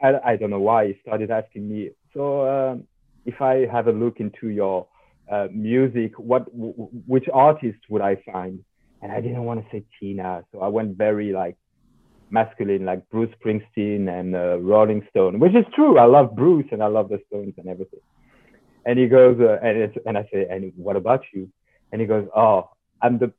[0.00, 1.90] I, I don't know why he started asking me.
[2.14, 2.84] So um,
[3.26, 4.86] if I have a look into your
[5.30, 6.74] uh, music, what w-
[7.06, 8.60] which artist would I find?
[9.02, 11.56] And I didn't want to say Tina, so I went very like
[12.30, 15.98] masculine, like Bruce Springsteen and uh, Rolling Stone, which is true.
[15.98, 18.00] I love Bruce and I love the Stones and everything.
[18.86, 21.50] And he goes, uh, and it's, and I say, and what about you?
[21.92, 22.70] And he goes, oh,
[23.02, 23.32] I'm the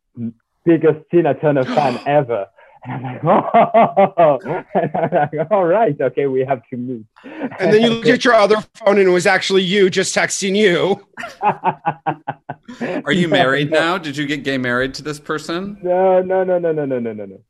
[0.65, 2.47] biggest Tina Turner fan ever.
[2.83, 4.39] And I'm like, oh,
[4.73, 7.05] and I'm like, all right, okay, we have to meet.
[7.23, 10.55] And then you looked at your other phone and it was actually you just texting
[10.55, 11.05] you.
[13.05, 13.97] Are you married now?
[13.97, 15.79] Did you get gay married to this person?
[15.81, 17.41] No, no, no, no, no, no, no, no, no.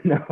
[0.04, 0.24] No.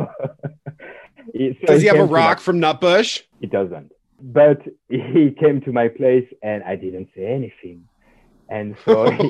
[1.33, 3.21] So Does he have a to my- rock from Nutbush?
[3.41, 3.91] He doesn't.
[4.19, 7.87] But he came to my place and I didn't say anything.
[8.49, 9.29] And so he,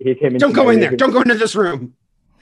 [0.00, 0.38] he, came in.
[0.38, 0.96] Don't go in there.
[0.96, 1.94] Don't go into this room.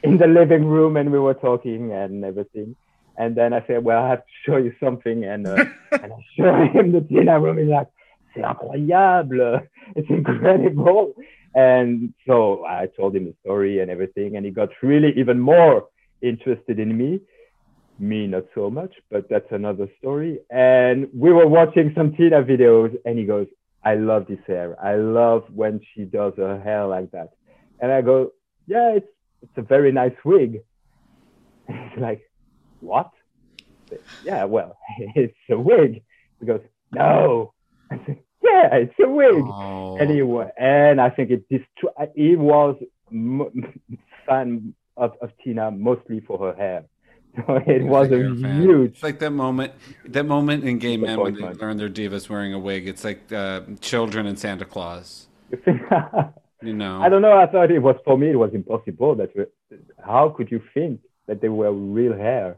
[0.02, 2.76] in the living room and we were talking and everything.
[3.18, 5.24] And then I said, well, I have to show you something.
[5.24, 7.58] And, uh, and I showed him the Tina room.
[7.58, 7.88] He's like,
[8.34, 9.62] c'est incroyable,
[9.96, 11.14] it's incredible.
[11.56, 15.86] And so I told him the story and everything, and he got really even more
[16.20, 17.20] interested in me.
[17.98, 20.38] Me, not so much, but that's another story.
[20.50, 23.46] And we were watching some Tina videos, and he goes,
[23.82, 24.76] I love this hair.
[24.84, 27.30] I love when she does her hair like that.
[27.80, 28.32] And I go,
[28.66, 29.06] Yeah, it's
[29.42, 30.60] it's a very nice wig.
[31.68, 32.20] And he's like,
[32.80, 33.10] What?
[34.22, 34.76] Yeah, well,
[35.14, 36.02] it's a wig.
[36.40, 36.60] He goes,
[36.92, 37.54] No.
[37.90, 39.44] I said, Yeah, it's a wig.
[39.44, 39.96] Oh.
[39.98, 42.76] Anyway, and I think it distro- he was
[43.10, 43.80] m-
[44.26, 46.84] fan of, of Tina mostly for her hair.
[47.46, 49.72] So it was a huge It's like that moment,
[50.06, 52.88] that moment in gay men when they learn their divas wearing a wig.
[52.88, 55.28] It's like uh, children and Santa Claus.
[56.62, 57.00] You know.
[57.02, 57.36] I don't know.
[57.36, 58.30] I thought it was for me.
[58.30, 59.14] It was impossible.
[59.14, 59.30] That
[60.02, 62.56] how could you think that they were real hair?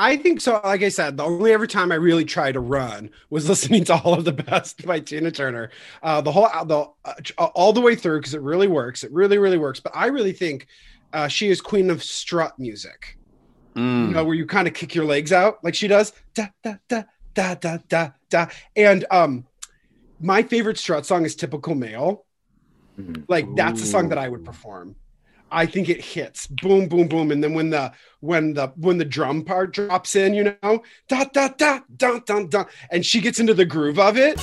[0.00, 0.58] I think so.
[0.64, 3.94] Like I said, the only ever time I really tried to run was listening to
[3.94, 5.70] "All of the Best" by Tina Turner.
[6.02, 9.04] Uh, the whole, the uh, all the way through because it really works.
[9.04, 9.78] It really, really works.
[9.78, 10.66] But I really think
[11.12, 13.18] uh, she is queen of strut music.
[13.76, 14.08] Mm.
[14.08, 16.14] You know, where you kind of kick your legs out like she does.
[16.32, 17.02] Da da da
[17.34, 18.46] da da da da.
[18.74, 19.46] And um,
[20.18, 22.24] my favorite strut song is "Typical Male."
[23.28, 24.96] Like that's a song that I would perform.
[25.50, 26.46] I think it hits.
[26.46, 30.34] Boom, boom, boom, and then when the when the when the drum part drops in,
[30.34, 34.16] you know, da da da da da da, and she gets into the groove of
[34.16, 34.38] it.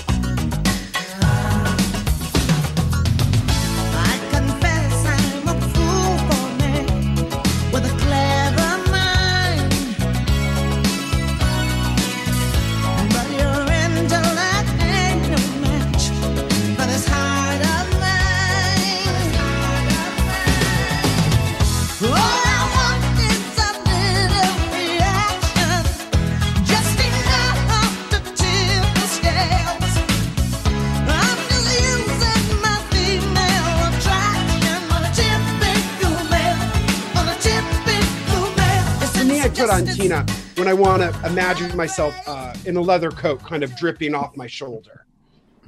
[39.58, 40.24] Put on Tina
[40.56, 44.38] when I want to imagine myself uh, in a leather coat, kind of dripping off
[44.38, 45.06] my shoulder.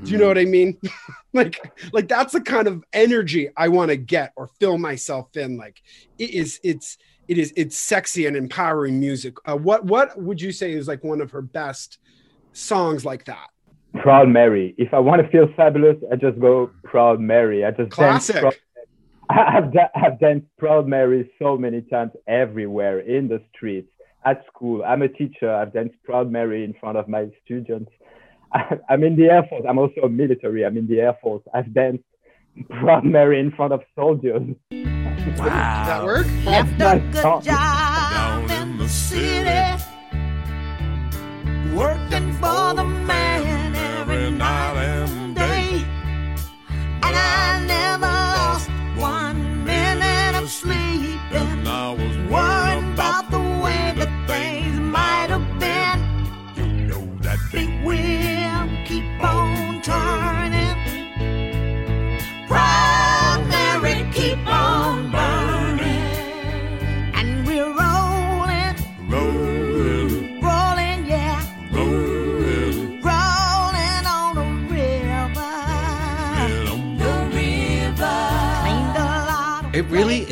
[0.03, 0.77] Do you know what I mean?
[1.33, 5.57] like, like that's the kind of energy I want to get or fill myself in.
[5.57, 5.81] Like,
[6.19, 9.35] it is, it's, it is, it's sexy and empowering music.
[9.45, 11.97] Uh, what, what would you say is like one of her best
[12.53, 13.49] songs like that?
[13.95, 14.75] Proud Mary.
[14.77, 17.65] If I want to feel fabulous, I just go Proud Mary.
[17.65, 18.39] I just Classic.
[18.39, 18.55] Proud-
[19.29, 23.89] I've, da- I've danced Proud Mary so many times everywhere in the streets,
[24.25, 24.83] at school.
[24.83, 25.53] I'm a teacher.
[25.53, 27.91] I've danced Proud Mary in front of my students.
[28.53, 29.65] I, I'm in the Air Force.
[29.69, 30.65] I'm also a military.
[30.65, 31.43] I'm in the Air Force.
[31.53, 32.03] I've danced
[32.69, 34.41] Proud Mary in front of soldiers.
[34.71, 36.25] Does that work?
[36.45, 37.41] Left a good song.
[37.43, 39.83] job in the city,
[41.75, 45.85] working for the man every night and day.
[47.03, 47.48] And I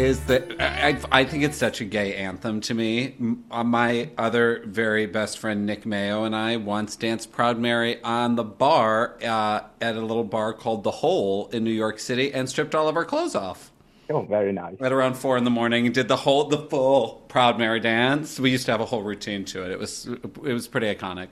[0.08, 3.16] is that I, I think it's such a gay anthem to me.
[3.52, 8.36] Uh, My other very best friend Nick Mayo and I once danced Proud Mary on
[8.38, 12.48] the bar uh, at a little bar called The Hole in New York City and
[12.48, 13.72] stripped all of our clothes off
[14.10, 14.76] Oh, very nice.
[14.80, 18.40] at around four in the morning did the whole the full Proud Mary dance.
[18.40, 19.72] We used to have a whole routine to it.
[19.72, 21.28] It was it was pretty iconic.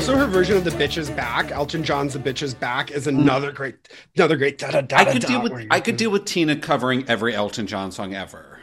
[0.00, 3.54] Version of the bitches back, Elton John's "The Bitches Back" is another mm.
[3.54, 4.58] great, another great.
[4.58, 7.34] Da, da, da, I could da, deal with I could deal with Tina covering every
[7.34, 8.60] Elton John song ever.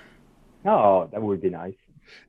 [0.66, 1.76] Oh, that would be nice.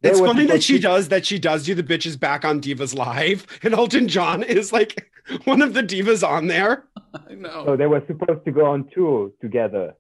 [0.03, 1.25] They It's were funny that she does that.
[1.25, 5.11] She does do the bitches back on Divas Live, and Elton John is like
[5.45, 6.85] one of the divas on there.
[7.15, 7.65] I know.
[7.67, 9.95] So they were supposed to go on tour together.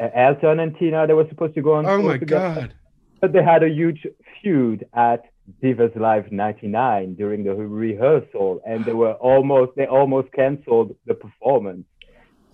[0.00, 2.60] Elton and Tina, they were supposed to go on Oh tour my together.
[2.60, 2.74] god!
[3.20, 4.06] But they had a huge
[4.42, 5.24] feud at
[5.62, 11.84] Divas Live 99 during the rehearsal, and they were almost they almost canceled the performance.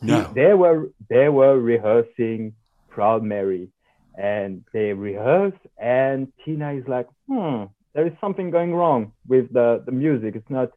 [0.01, 0.31] No.
[0.35, 2.55] They were they were rehearsing
[2.89, 3.71] Proud Mary,
[4.17, 7.65] and they rehearse, and Tina is like, hmm,
[7.95, 10.35] there is something going wrong with the the music.
[10.35, 10.71] It's not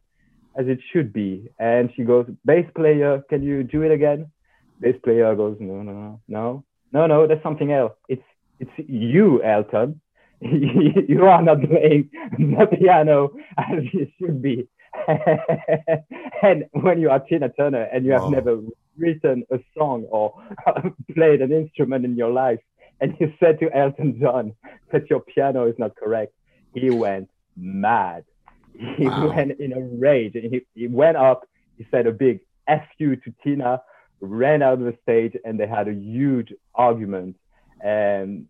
[0.56, 1.48] as it should be.
[1.58, 4.30] And she goes, bass player, can you do it again?
[4.80, 7.92] Bass player goes, no, no, no, no, no, no, there's something else.
[8.08, 8.22] It's
[8.60, 10.00] it's you, Elton.
[11.08, 14.66] you are not playing the piano as you should be.
[16.42, 18.60] and when you are Tina Turner and you have never
[18.98, 20.34] written a song or
[21.14, 22.60] played an instrument in your life,
[23.00, 24.54] and you said to Elton John
[24.92, 26.32] that your piano is not correct,
[26.74, 28.24] he went mad.
[28.74, 29.28] He Wow.
[29.36, 31.46] went in a rage and he, he went up,
[31.78, 33.82] he said a big F you to Tina,
[34.20, 37.36] ran out of the stage, and they had a huge argument.
[37.82, 38.46] And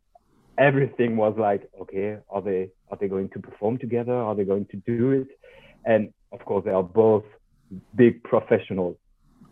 [0.58, 4.14] everything was like, okay, are they are they going to perform together?
[4.14, 5.28] Are they going to do it?
[5.84, 7.24] And of course, they are both
[7.94, 8.96] big professionals,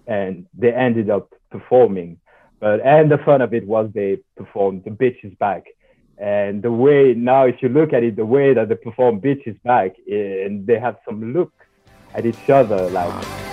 [0.06, 2.18] and they ended up performing.
[2.60, 5.64] But and the fun of it was they performed "The Bitch Is Back,"
[6.18, 9.46] and the way now, if you look at it, the way that they perform "Bitch
[9.46, 11.64] Is Back," eh, and they have some looks
[12.14, 13.49] at each other like.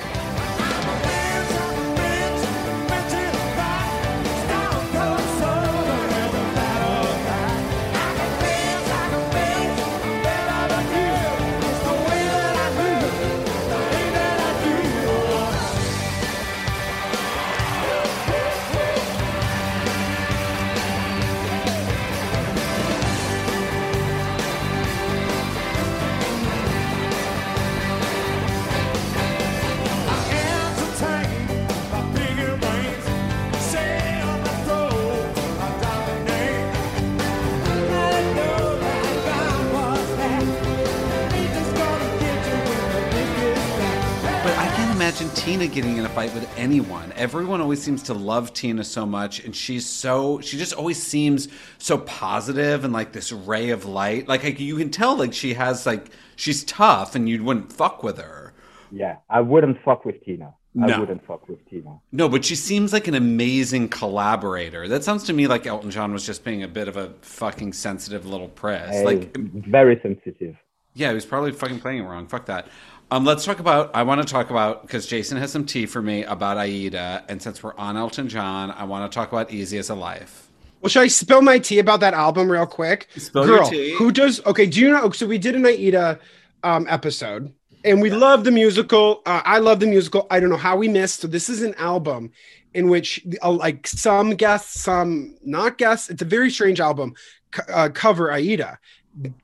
[46.58, 47.14] Anyone.
[47.14, 51.48] Everyone always seems to love Tina so much, and she's so she just always seems
[51.78, 54.28] so positive and like this ray of light.
[54.28, 58.04] Like, like, you can tell, like she has like she's tough, and you wouldn't fuck
[58.04, 58.54] with her.
[58.92, 60.54] Yeah, I wouldn't fuck with Tina.
[60.74, 60.94] No.
[60.94, 62.00] I wouldn't fuck with Tina.
[62.12, 64.88] No, but she seems like an amazing collaborator.
[64.88, 67.74] That sounds to me like Elton John was just being a bit of a fucking
[67.74, 69.04] sensitive little press.
[69.04, 70.56] Like, very sensitive.
[70.98, 72.26] Yeah, he was probably fucking playing it wrong.
[72.28, 72.68] Fuck that.
[73.12, 73.92] Um, let's talk about.
[73.96, 77.42] I want to talk about because Jason has some tea for me about Aida, and
[77.42, 80.50] since we're on Elton John, I want to talk about Easy as a Life.
[80.82, 83.08] Well, should I spill my tea about that album real quick?
[83.16, 83.96] Spill your Girl, tea.
[83.96, 84.44] who does?
[84.46, 85.12] Okay, do you know?
[85.12, 86.20] So we did an Aida
[86.64, 87.54] um, episode,
[87.86, 89.22] and we love the musical.
[89.26, 90.26] Uh, I love the musical.
[90.32, 91.22] I don't know how we missed.
[91.22, 92.32] So this is an album
[92.74, 96.10] in which, uh, like, some guests, some not guests.
[96.10, 97.14] It's a very strange album.
[97.52, 98.80] co- uh, cover Aida.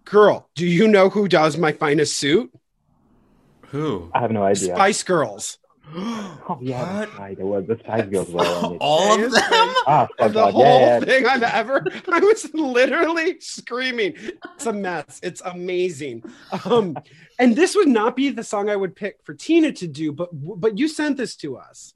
[0.05, 2.51] Girl, do you know who does my finest suit?
[3.67, 4.11] Who?
[4.13, 4.76] I have no idea.
[4.76, 5.57] Spice Girls.
[6.49, 7.38] Oh yeah, that's right.
[7.38, 8.78] There was the Spice Girls were on it.
[8.82, 9.39] All of them?
[9.88, 10.53] Ah, fuck the God.
[10.53, 10.99] whole Yeah, yeah.
[10.99, 11.86] thing I've ever.
[12.11, 14.15] I was literally screaming.
[14.55, 15.21] It's a mess.
[15.24, 16.24] It's amazing.
[16.65, 16.97] Um,
[17.39, 20.30] and this would not be the song I would pick for Tina to do, but
[20.34, 21.93] but you sent this to us.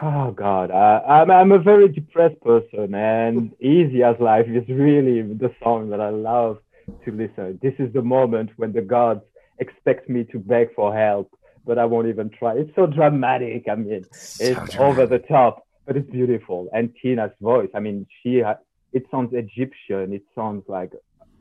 [0.00, 5.22] Oh God, I, I'm I'm a very depressed person, and Easy as Life is really
[5.22, 6.58] the song that I love
[7.04, 7.58] to listen.
[7.62, 9.22] This is the moment when the gods
[9.58, 11.30] expect me to beg for help,
[11.66, 12.54] but I won't even try.
[12.56, 13.66] It's so dramatic.
[13.70, 14.04] I mean,
[14.38, 16.68] it's over the top, but it's beautiful.
[16.72, 18.58] And Tina's voice, I mean, she ha-
[18.92, 20.12] it sounds Egyptian.
[20.12, 20.92] It sounds like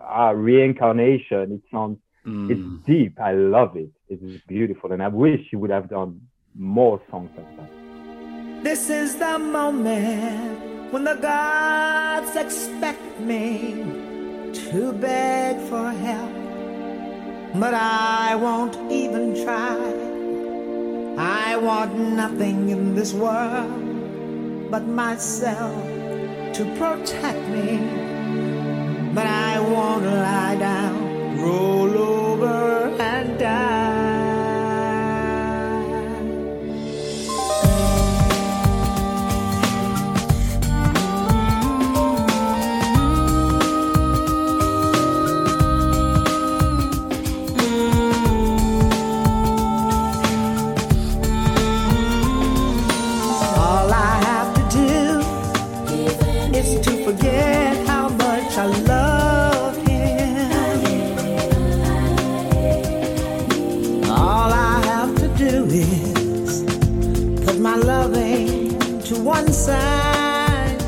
[0.02, 1.52] ah, reincarnation.
[1.54, 2.52] It sounds Mm.
[2.52, 3.18] it's deep.
[3.22, 3.90] I love it.
[4.10, 6.20] It's beautiful, and I wish she would have done
[6.58, 7.70] more songs like that.
[8.64, 14.17] This is the moment when the gods expect me
[14.58, 16.34] to beg for help.
[17.56, 19.78] But I won't even try.
[21.18, 25.84] I want nothing in this world but myself
[26.58, 27.78] to protect me.
[29.14, 32.27] But I won't lie down, roll over
[69.68, 70.80] side.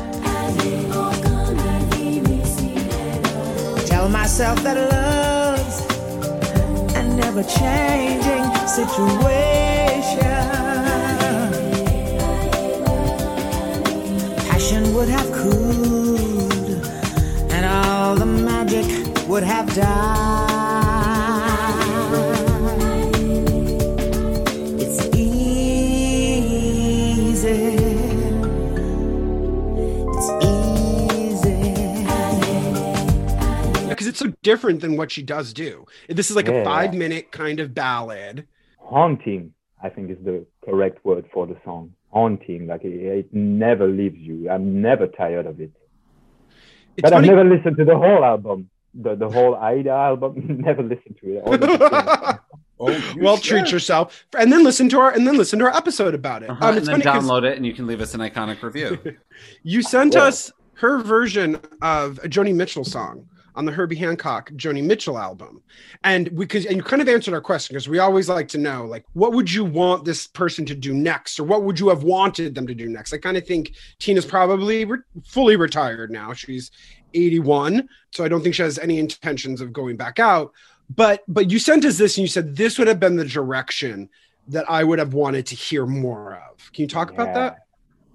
[3.90, 5.78] Tell myself that love's
[7.00, 8.44] a never changing
[8.78, 10.46] situation.
[14.48, 16.70] Passion would have cooled,
[17.54, 18.86] and all the magic
[19.28, 20.49] would have died.
[34.20, 35.72] So different than what she does do.
[36.08, 36.64] This is like a Yeah.
[36.64, 38.46] five minute kind of ballad.
[38.78, 39.52] Haunting,
[39.82, 41.84] I think, is the correct word for the song.
[42.12, 44.48] Haunting, like it, it never leaves you.
[44.50, 45.70] I'm never tired of it.
[46.96, 47.28] It's but funny.
[47.30, 50.32] I've never listened to the whole album, the the whole Aida album.
[50.68, 51.42] never listened to it.
[51.44, 52.40] All the different-
[52.82, 52.86] Oh,
[53.18, 53.44] well, should.
[53.60, 56.48] treat yourself, and then listen to our and then listen to our episode about it.
[56.48, 58.98] Uh-huh, Um, and then download it, and you can leave us an iconic review.
[59.62, 60.22] you sent Yeah.
[60.24, 60.50] us
[60.84, 63.26] her version of a Joni Mitchell song
[63.60, 65.62] on the Herbie Hancock Joni Mitchell album,
[66.02, 68.86] and because and you kind of answered our question because we always like to know
[68.86, 72.02] like what would you want this person to do next, or what would you have
[72.02, 73.12] wanted them to do next.
[73.12, 76.32] I kind of think Tina's probably re- fully retired now.
[76.32, 76.70] She's
[77.12, 80.52] 81, so I don't think she has any intentions of going back out.
[80.88, 84.08] But but you sent us this and you said this would have been the direction
[84.48, 86.72] that I would have wanted to hear more of.
[86.72, 87.58] Can you talk about that?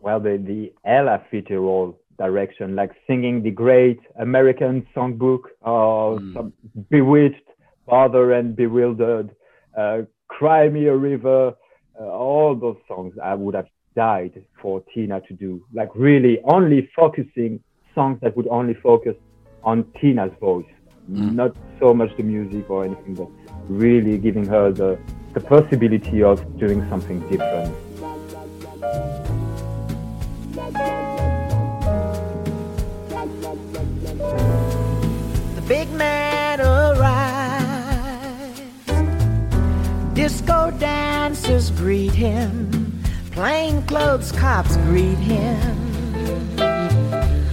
[0.01, 6.33] Well, the the Ella Fitzgerald direction, like singing the great American songbook or Mm.
[6.33, 6.53] some
[6.89, 7.47] Bewitched,
[7.87, 9.29] Bother and Bewildered,
[9.77, 11.53] uh, Cry Me a River,
[11.99, 15.61] uh, all those songs I would have died for Tina to do.
[15.73, 17.59] Like really only focusing
[17.93, 19.15] songs that would only focus
[19.63, 20.65] on Tina's voice,
[21.11, 21.33] Mm.
[21.35, 23.29] not so much the music or anything, but
[23.69, 24.97] really giving her the,
[25.33, 27.73] the possibility of doing something different.
[35.67, 37.65] Big man arrives.
[40.13, 43.01] Disco dancers greet him.
[43.31, 45.75] Plainclothes cops greet him.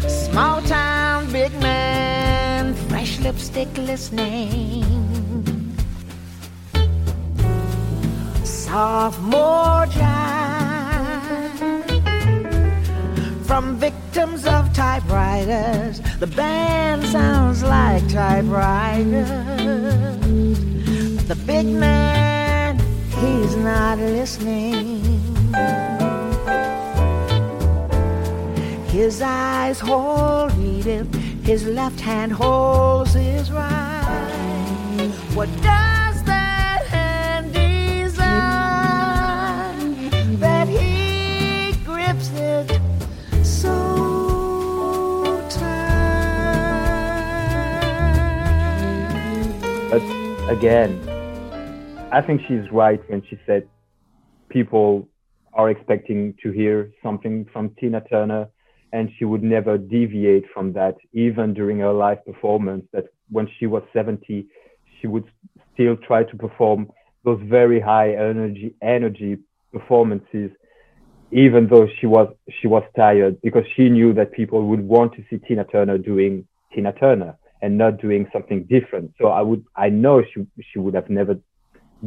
[0.09, 4.85] Small town big man, fresh lipstick listening.
[8.45, 10.62] Sophomore jive
[13.53, 16.01] from victims of typewriters.
[16.21, 19.29] The band sounds like typewriters.
[21.29, 22.79] The big man,
[23.21, 25.03] he's not listening.
[28.87, 31.15] His eyes hold Edith,
[31.45, 35.13] his left hand holds his right.
[35.35, 35.92] What does
[50.49, 50.99] again,
[52.11, 53.69] I think she's right when she said
[54.49, 55.09] people
[55.55, 58.49] are expecting to hear something from Tina Turner
[58.93, 62.85] and she would never deviate from that, even during her live performance.
[62.93, 64.47] That when she was 70,
[65.01, 65.25] she would
[65.73, 66.91] still try to perform
[67.25, 69.39] those very high energy energy
[69.73, 70.51] performances,
[71.31, 72.29] even though she was
[72.61, 76.47] she was tired, because she knew that people would want to see Tina Turner doing
[76.75, 79.15] Tina Turner and not doing something different.
[79.19, 81.39] So I would I know she she would have never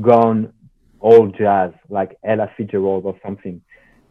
[0.02, 0.54] gone
[1.00, 3.62] all jazz like Ella Fitzgerald or something.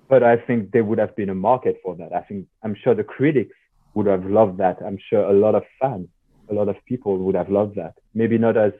[0.09, 2.12] But I think there would have been a market for that.
[2.15, 3.55] I think I'm sure the critics
[3.95, 4.79] would have loved that.
[4.85, 6.09] I'm sure a lot of fans,
[6.51, 7.95] a lot of people would have loved that.
[8.15, 8.73] Maybe not as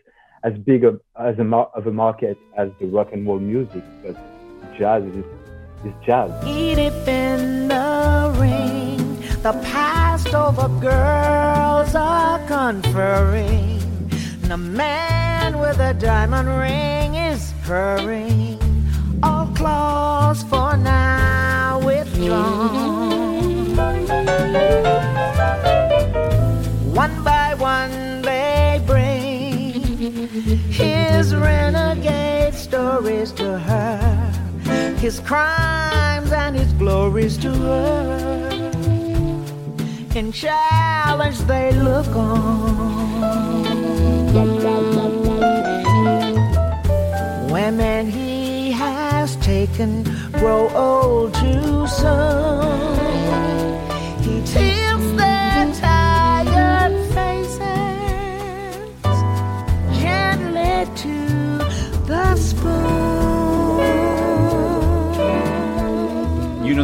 [0.43, 1.45] as big of, as a
[1.79, 4.17] of a market as the rock and roll music, but
[4.79, 5.25] jazz is
[5.85, 6.31] is jazz.
[6.47, 13.81] Edith in the ring, the past over girls are conferring.
[14.43, 18.59] And the man with a diamond ring is purring.
[19.23, 23.77] All claws for now withdrawn.
[26.95, 29.73] One by one they bring
[30.71, 34.33] his renegade stories to her,
[34.99, 38.74] his crimes and his glories to her.
[40.17, 43.25] In challenge they look on.
[47.51, 50.05] Women he has taken
[50.35, 52.79] grow old too soon.
[54.23, 57.59] He tilts their tired faces
[60.01, 61.17] gently to
[62.07, 63.14] the spoon.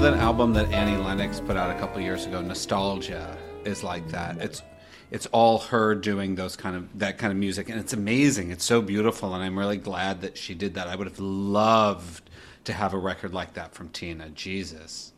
[0.01, 4.09] Know that album that Annie Lennox put out a couple years ago, Nostalgia, is like
[4.09, 4.39] that.
[4.39, 4.63] It's
[5.11, 8.51] it's all her doing those kind of that kind of music and it's amazing.
[8.51, 10.89] It's so beautiful and I'm really glad that she did that.
[10.89, 12.31] I would have loved
[12.65, 14.31] to have a record like that from Tina.
[14.31, 15.13] Jesus.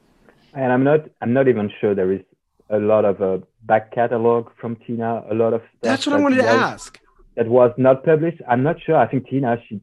[0.52, 2.22] And I'm not I'm not even sure there is
[2.68, 6.38] a lot of a back catalog from Tina, a lot of That's what I wanted
[6.38, 6.98] was, to ask.
[7.36, 8.42] That was not published.
[8.48, 8.96] I'm not sure.
[8.96, 9.80] I think Tina she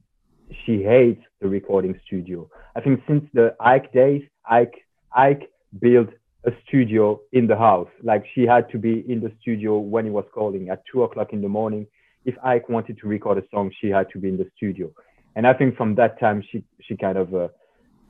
[0.65, 2.49] she hates the recording studio.
[2.76, 4.76] I think since the Ike days, Ike
[5.14, 6.10] Ike built
[6.45, 7.90] a studio in the house.
[8.03, 11.34] Like she had to be in the studio when he was calling at two o'clock
[11.34, 11.88] in the morning.
[12.26, 14.91] If Ike wanted to record a song, she had to be in the studio.
[15.36, 17.48] And I think from that time, she she kind of uh,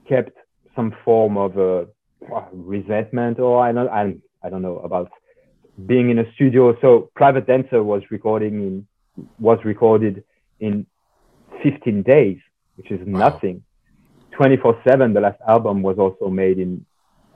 [0.08, 0.38] kept
[0.76, 1.86] some form of uh,
[2.52, 5.12] resentment, or I don't I, I don't know about
[5.86, 6.76] being in a studio.
[6.82, 8.88] So Private Dancer was recording in
[9.40, 10.24] was recorded
[10.60, 10.86] in
[11.64, 12.38] 15 days,
[12.76, 13.20] which is wow.
[13.20, 13.64] nothing.
[14.32, 16.86] 24 7, the last album was also made in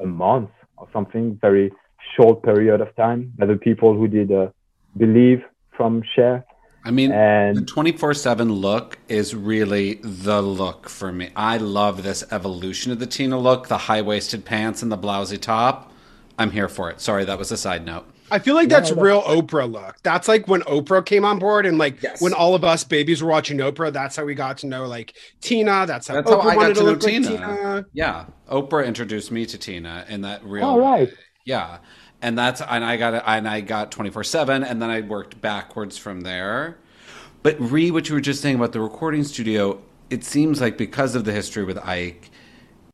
[0.04, 1.72] a month or something, very
[2.16, 3.34] short period of time.
[3.42, 4.50] Other people who did uh,
[4.98, 5.44] Believe
[5.76, 6.46] from Cher.
[6.86, 11.32] I mean, and, the 24 7 look is really the look for me.
[11.36, 15.40] I love this evolution of the Tina look, the high waisted pants and the blousy
[15.40, 15.92] top.
[16.38, 17.00] I'm here for it.
[17.00, 18.06] Sorry, that was a side note.
[18.34, 19.98] I feel like that's real Oprah look.
[20.02, 22.20] That's like when Oprah came on board, and like yes.
[22.20, 23.94] when all of us babies were watching Oprah.
[23.94, 25.86] That's how we got to know like Tina.
[25.86, 27.30] That's how that's Oprah how I got to, know Tina.
[27.30, 27.86] Like Tina.
[27.94, 30.66] Yeah, Oprah introduced me to Tina in that real.
[30.66, 31.14] All right.
[31.46, 31.78] Yeah,
[32.24, 35.40] and that's and I got and I got twenty four seven, and then I worked
[35.40, 36.80] backwards from there.
[37.44, 39.80] But re what you were just saying about the recording studio,
[40.10, 42.32] it seems like because of the history with Ike,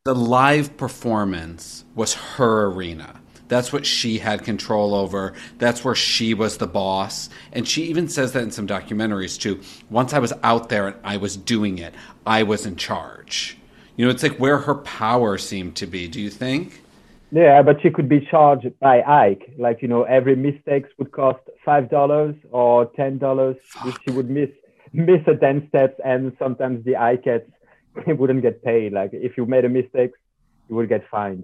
[0.04, 5.34] the live performance was her arena that's what she had control over.
[5.58, 7.30] That's where she was the boss.
[7.52, 9.60] And she even says that in some documentaries too.
[9.90, 11.94] Once I was out there and I was doing it,
[12.26, 13.58] I was in charge.
[13.98, 16.08] You know, it's like where her power seemed to be.
[16.08, 16.84] Do you think?
[17.32, 19.52] Yeah, but she could be charged by Ike.
[19.58, 23.58] Like, you know, every mistake would cost $5 or $10.
[24.06, 24.50] She would miss
[24.92, 27.46] miss a 10 steps and sometimes the Ikettes
[28.08, 28.94] wouldn't get paid.
[28.94, 30.12] Like if you made a mistake,
[30.68, 31.44] you would get fined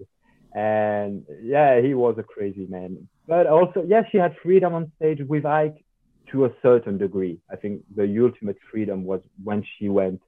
[0.56, 3.10] and yeah, he was a crazy man.
[3.28, 5.84] But also, yeah, she had freedom on stage with Ike
[6.32, 7.40] to a certain degree.
[7.52, 10.22] I think the ultimate freedom was when she went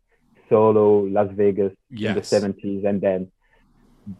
[0.49, 2.31] solo Las Vegas yes.
[2.31, 3.31] in the 70s and then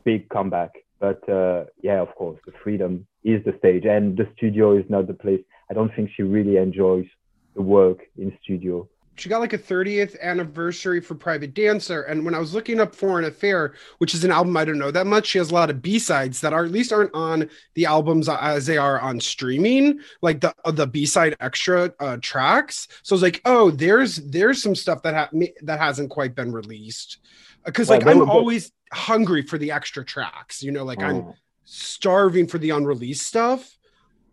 [0.06, 0.72] big comeback.
[1.00, 5.08] But uh, yeah, of course, the freedom is the stage and the studio is not
[5.08, 5.42] the place.
[5.70, 7.06] I don't think she really enjoys
[7.54, 8.88] the work in studio
[9.18, 12.04] she got like a 30th anniversary for Private Dancer.
[12.04, 14.92] And when I was looking up Foreign Affair, which is an album I don't know
[14.92, 17.86] that much, she has a lot of B-sides that are at least aren't on the
[17.86, 22.88] albums as they are on streaming, like the uh, the B-side extra uh, tracks.
[23.04, 26.52] So I was like, oh, there's there's some stuff that ha- that hasn't quite been
[26.52, 27.18] released.
[27.66, 31.06] Because uh, like I'm always hungry for the extra tracks, you know, like oh.
[31.06, 31.34] I'm
[31.66, 33.78] starving for the unreleased stuff.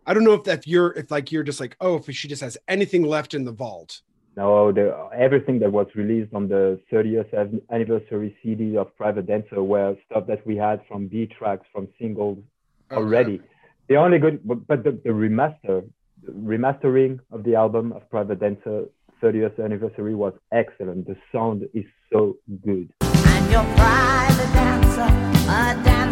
[0.06, 2.28] I don't know if that if you're if like you're just like, oh, if she
[2.28, 4.02] just has anything left in the vault.
[4.36, 9.96] No, the, everything that was released on the 30th anniversary CD of Private Dancer were
[10.10, 12.38] stuff that we had from B tracks, from singles
[12.90, 13.00] okay.
[13.00, 13.40] already.
[13.88, 15.84] The only good, but, but the, the remaster,
[16.24, 18.86] the remastering of the album of Private Dancer
[19.22, 21.06] 30th anniversary was excellent.
[21.06, 22.92] The sound is so good.
[23.02, 25.02] And your private dancer,
[25.48, 26.04] a dancer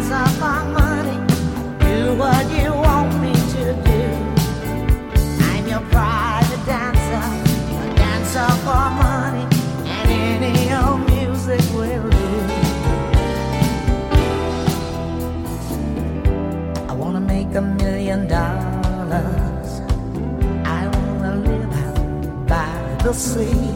[23.13, 23.75] the sea,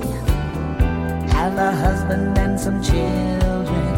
[1.29, 3.93] have a husband and some children.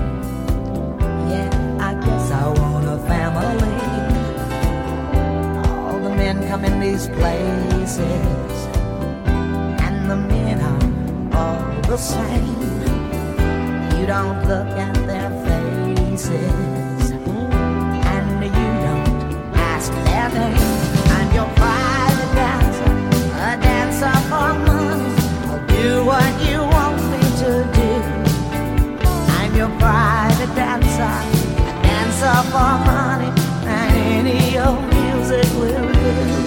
[1.31, 1.49] Yeah,
[1.79, 3.79] I guess I want a family.
[5.69, 7.97] All the men come in these places
[9.85, 10.83] and the men are
[11.39, 12.59] all the same.
[13.97, 17.11] You don't look at their faces,
[18.13, 19.07] and you don't
[19.55, 20.57] ask their name.
[21.15, 22.08] I'm your private
[25.81, 27.91] do what you want me to do.
[29.37, 31.17] I'm your private dancer,
[32.51, 33.31] for money,
[33.65, 36.38] and any old music will do.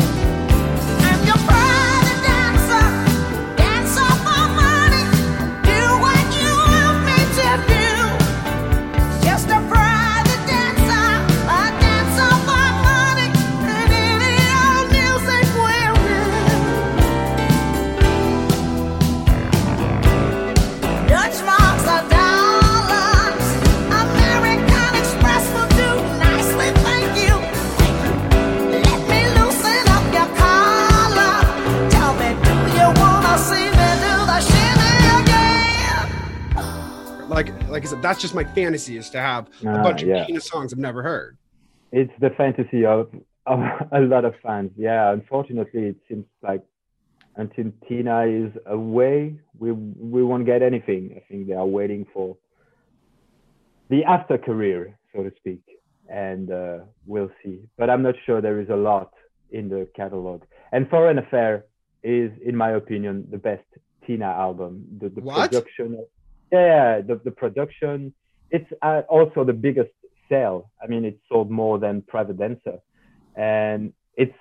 [38.23, 40.25] Just my fantasy is to have a Ah, bunch of yeah.
[40.25, 41.37] Tina songs I've never heard.
[41.91, 43.09] It's the fantasy of,
[43.47, 43.59] of
[43.93, 44.71] a lot of fans.
[44.77, 46.63] Yeah, unfortunately, it seems like
[47.37, 51.03] until Tina is away, we we won't get anything.
[51.17, 52.37] I think they are waiting for
[53.89, 55.63] the after career, so to speak,
[56.09, 57.59] and uh, we'll see.
[57.79, 59.13] But I'm not sure there is a lot
[59.51, 60.43] in the catalog.
[60.73, 61.65] And Foreign Affair
[62.03, 63.65] is, in my opinion, the best
[64.07, 64.85] Tina album.
[65.01, 66.05] The, the production,
[66.53, 68.13] yeah, the, the production.
[68.51, 69.91] It's uh, also the biggest
[70.29, 70.71] sale.
[70.83, 72.79] I mean, it sold more than Private Dancer,
[73.35, 74.37] and it's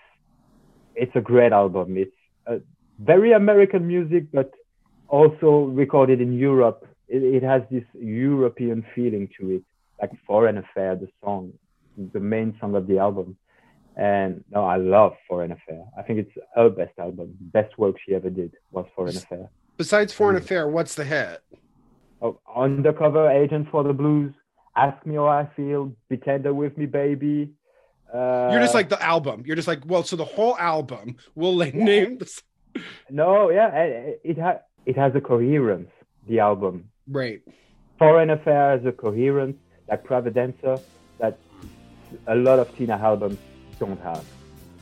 [0.96, 1.96] it's a great album.
[1.98, 2.12] It's
[2.46, 2.58] uh,
[3.00, 4.52] very American music, but
[5.08, 5.50] also
[5.84, 6.86] recorded in Europe.
[7.08, 9.64] It, it has this European feeling to it,
[10.02, 11.54] like Foreign Affair, the song,
[12.14, 13.38] the main song of the album.
[13.96, 15.84] And no, I love Foreign Affair.
[15.98, 17.36] I think it's her best album.
[17.40, 19.50] Best work she ever did was Foreign Affair.
[19.78, 20.44] Besides Foreign Mm.
[20.44, 21.42] Affair, what's the hit?
[22.56, 24.34] Undercover Agent for the Blues.
[24.76, 25.94] Ask me how I feel.
[26.10, 27.52] Be tender with me, baby.
[28.14, 29.44] Uh, You're just like the album.
[29.46, 32.42] You're just like, well, so the whole album will like name this.
[33.10, 35.90] no, yeah, it, it has it has a coherence.
[36.28, 36.90] The album.
[37.08, 37.42] Right.
[37.98, 39.58] Foreign Affair has a coherence,
[39.90, 40.78] like Private Dancer,
[41.20, 41.38] that
[42.28, 43.38] a lot of Tina albums
[43.80, 44.24] don't have.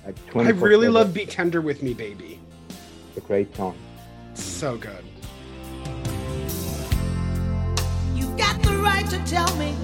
[0.05, 2.39] Like I really love Be Tender With Me, Baby.
[3.09, 3.75] It's a great song.
[4.33, 5.03] So good.
[8.39, 9.75] Got the right to tell me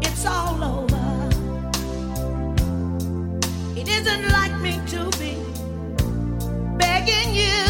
[0.00, 1.28] it's all over.
[3.74, 5.34] It isn't like me to be
[6.78, 7.66] begging you.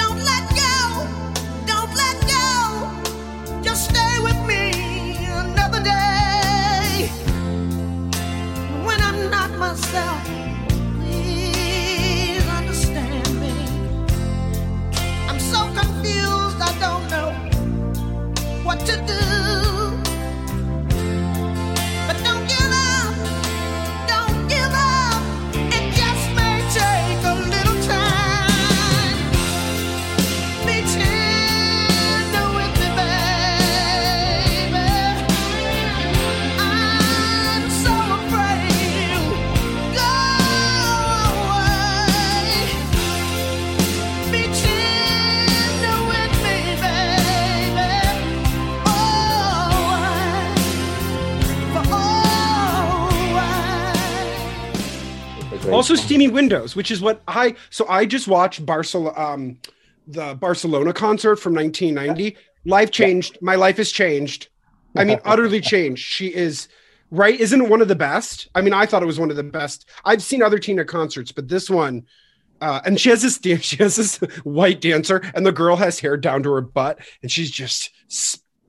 [0.00, 0.74] Don't let go,
[1.70, 2.50] don't let go.
[3.62, 4.64] Just stay with me
[5.44, 7.08] another day.
[8.84, 10.43] When I'm not myself,
[18.64, 19.63] what to do.
[55.84, 56.02] Also.
[56.02, 59.58] Steamy Windows, which is what I so I just watched Barcelona, um,
[60.06, 62.38] the Barcelona concert from 1990.
[62.64, 63.36] Life changed.
[63.42, 64.48] My life has changed.
[64.96, 66.02] I mean, utterly changed.
[66.02, 66.68] She is
[67.10, 67.38] right.
[67.38, 68.48] Isn't one of the best?
[68.54, 69.86] I mean, I thought it was one of the best.
[70.06, 72.06] I've seen other Tina concerts, but this one.
[72.62, 76.16] Uh, and she has this she has this white dancer, and the girl has hair
[76.16, 77.90] down to her butt, and she's just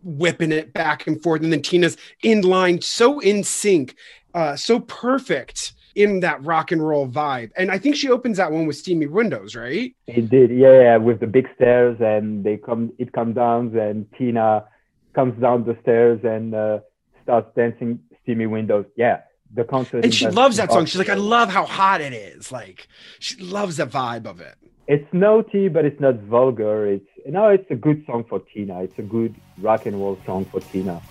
[0.04, 1.44] whipping it back and forth.
[1.44, 3.96] And then Tina's in line, so in sync,
[4.34, 7.52] uh, so perfect in that rock and roll vibe.
[7.56, 9.96] And I think she opens that one with Steamy Windows, right?
[10.08, 12.92] It did, yeah, yeah, with the big stairs, and they come.
[13.00, 14.66] It comes down, and Tina
[15.14, 16.80] comes down the stairs and uh,
[17.24, 19.22] starts dancing "Steamy Windows." Yeah,
[19.54, 20.04] the concert.
[20.04, 20.86] And she loves that song.
[20.86, 22.52] She's like, I love how hot it is.
[22.52, 22.88] Like,
[23.20, 24.56] she loves the vibe of it.
[24.88, 26.86] It's naughty, but it's not vulgar.
[26.86, 28.84] It's you know, it's a good song for Tina.
[28.84, 31.02] It's a good rock and roll song for Tina.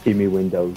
[0.00, 0.76] "Steamy Windows."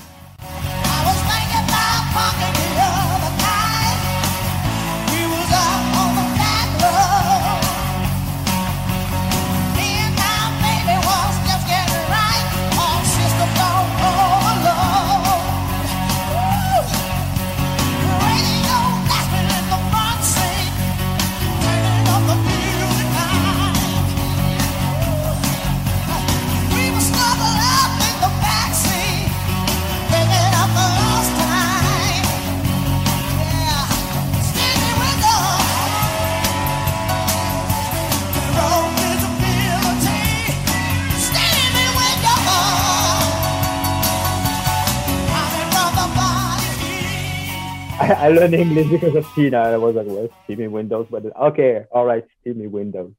[48.03, 49.59] I, I learned English because of Tina.
[49.59, 53.11] I was like, well, "Steamy Windows," but okay, all right, "Steamy Windows."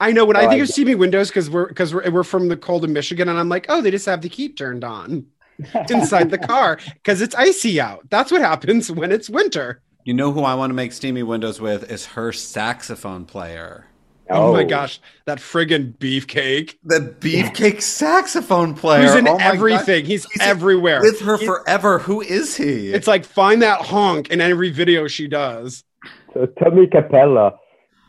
[0.00, 2.24] I know when I Oh, think I of Steamy Windows because we're because we're, we're
[2.24, 4.84] from the cold of Michigan, and I'm like, oh, they just have the heat turned
[4.84, 5.26] on
[5.90, 8.08] inside the car because it's icy out.
[8.10, 9.80] That's what happens when it's winter.
[10.04, 13.86] You know who I want to make steamy windows with is her saxophone player.
[14.30, 16.76] Oh, my gosh, that friggin' beefcake.
[16.84, 19.02] The beefcake saxophone player.
[19.02, 20.04] Who's in Oh everything.
[20.04, 21.00] He's, He's everywhere.
[21.02, 21.98] With her He- forever.
[21.98, 22.92] Who is he?
[22.92, 25.84] It's like find that honk in every video she does.
[26.32, 27.58] So Tommy Capella,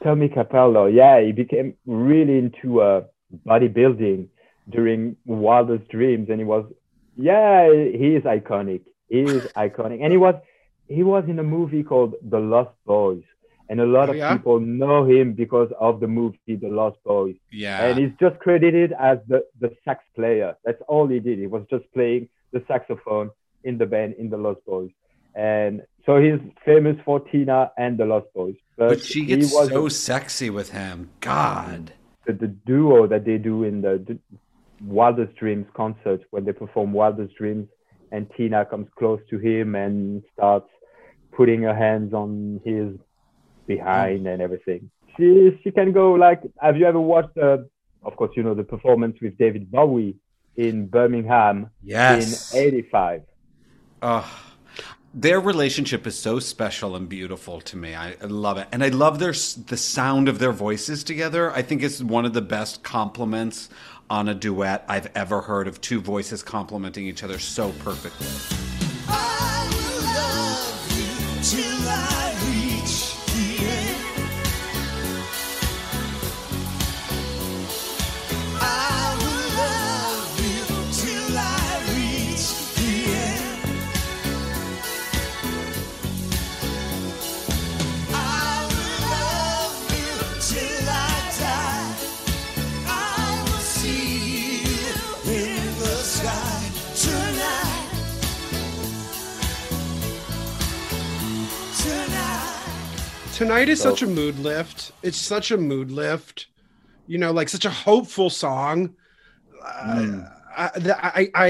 [0.04, 3.02] Tommy Cappello, yeah, he became really into uh,
[3.46, 4.28] bodybuilding
[4.70, 6.66] during Wildest Dreams, and he was,
[7.18, 8.82] yeah, he is iconic.
[9.10, 10.36] He is iconic, and he was
[10.88, 13.24] he was in a movie called The Lost Boys,
[13.70, 14.36] and a lot Oh, of yeah?
[14.36, 17.36] people know him because of the movie The Lost Boys.
[17.52, 17.86] Yeah.
[17.86, 20.56] And he's just credited as the, the sax player.
[20.66, 21.40] That's all he did.
[21.40, 23.32] He was just playing the saxophone
[23.64, 24.92] in the band in the Lost Boys.
[25.36, 28.56] And so he's famous for Tina and the Lost Boys.
[28.78, 31.10] But, but she he gets was so sexy with him.
[31.22, 31.94] God.
[32.28, 34.20] the, the duo that they do in the, the
[34.84, 37.68] Wildest Dreams concert when they perform Wildest Dreams,
[38.12, 40.68] and Tina comes close to him and starts
[41.32, 42.90] putting her hands on his
[43.68, 44.90] behind and everything.
[45.18, 46.42] She she can go like.
[46.62, 47.38] Have you ever watched?
[47.38, 47.60] Uh,
[48.04, 50.16] of course, you know the performance with David Bowie
[50.58, 52.54] in Birmingham Yes.
[52.54, 53.22] in '85.
[54.02, 54.26] Ugh.
[55.14, 57.96] their relationship is so special and beautiful to me.
[57.96, 61.52] I, I love it, and I love their the sound of their voices together.
[61.52, 63.70] I think it's one of the best compliments
[64.10, 68.28] on a duet I've ever heard of two voices complementing each other so perfectly.
[103.44, 103.68] Tonight.
[103.68, 104.94] Is So- such a mood lift.
[105.04, 106.48] It's such a mood lift.
[107.08, 108.96] You know, like such a hopeful song.
[109.62, 110.22] Uh,
[110.56, 111.50] I, I, I,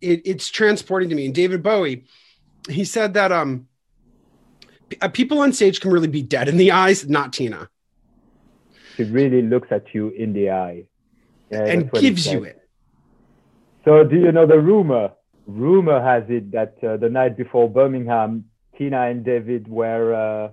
[0.00, 1.26] it, it's transporting to me.
[1.26, 2.04] And David Bowie,
[2.68, 3.68] he said that um,
[5.00, 7.68] uh, people on stage can really be dead in the eyes, not Tina,
[8.96, 10.88] She really looks at you in the eye
[11.50, 12.60] Yeah, and that's what he gives you it.
[13.84, 15.12] So do you know the rumor?
[15.46, 18.46] Rumor has it that uh, the night before Birmingham,
[18.76, 20.52] Tina and David were uh,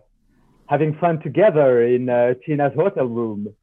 [0.67, 3.53] having fun together in uh, Tina's hotel room.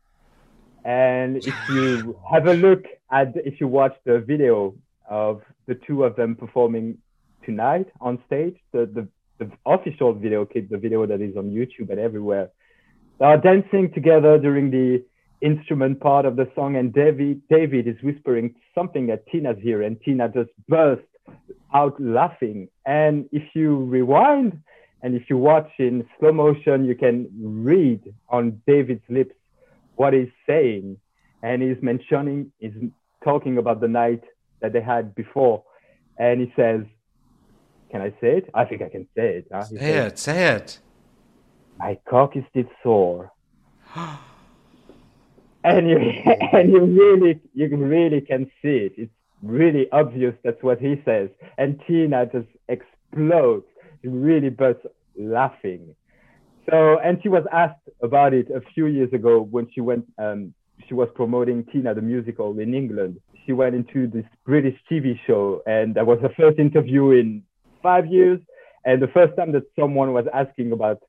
[0.85, 4.75] And if you have a look at, if you watch the video
[5.09, 6.99] of the two of them performing
[7.45, 9.09] tonight on stage, the, the,
[9.39, 12.51] the official video clip, the video that is on YouTube and everywhere,
[13.19, 15.05] they are dancing together during the
[15.41, 20.01] instrument part of the song, and David David is whispering something at Tina's ear, and
[20.01, 21.05] Tina just bursts
[21.75, 22.69] out laughing.
[22.87, 24.61] And if you rewind
[25.03, 29.35] and if you watch in slow motion, you can read on David's lips
[29.97, 30.97] what he's saying,
[31.43, 32.73] and he's mentioning, he's
[33.25, 34.23] talking about the night
[34.61, 35.65] that they had before,
[36.19, 36.83] and he says,
[37.91, 38.51] "Can I say it?
[38.55, 39.65] I think I can say it." Huh?
[39.71, 40.79] He Say says, it, say it.
[41.79, 43.33] my cock is still sore.
[45.65, 45.99] and you
[46.53, 48.93] and you really you really can see it.
[48.97, 49.13] It's
[49.43, 51.29] really obvious that's what he says.
[51.59, 53.67] And Tina just explodes.
[54.03, 54.87] Really bursts
[55.19, 55.95] laughing.
[56.71, 60.55] So and she was asked about it a few years ago when she went um
[60.89, 63.21] she was promoting Tina the musical in England.
[63.47, 67.43] She went into this British TV show and that was her first interview in
[67.83, 68.41] five years.
[68.85, 71.03] And the first time that someone was asking about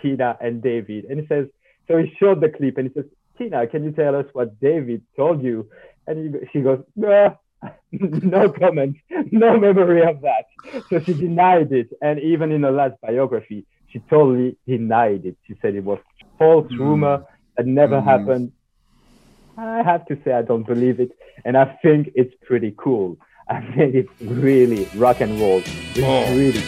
[0.00, 1.06] Tina and David.
[1.06, 1.46] And he says,
[1.88, 5.02] so he showed the clip and he says, Tina, can you tell us what David
[5.16, 5.68] told you?
[6.06, 7.36] And he, she goes, no,
[7.92, 8.96] no comment,
[9.30, 10.46] no memory of that.
[10.90, 11.88] So she denied it.
[12.02, 15.36] And even in her last biography, she totally denied it.
[15.46, 15.98] She said it was
[16.38, 17.24] false rumor
[17.56, 18.04] that never Mhm.
[18.04, 18.52] happened.
[19.56, 21.12] I have to say I don't believe it.
[21.44, 23.16] And I think it's pretty cool.
[23.48, 25.58] I think it's really rock and roll.
[25.58, 26.36] It's Oh.
[26.36, 26.60] really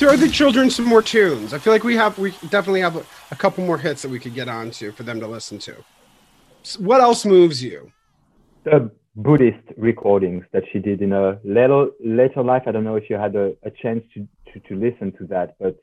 [0.00, 1.52] throw the children some more tunes.
[1.52, 4.18] I feel like we have we definitely have a, a couple more hits that we
[4.18, 5.74] could get onto for them to listen to.
[6.64, 7.92] S- What else moves you?
[8.64, 11.88] the Buddhist recordings that she did in her later
[12.20, 12.62] later life.
[12.66, 15.48] I don't know if you had a, a chance to, to, to listen to that,
[15.58, 15.76] but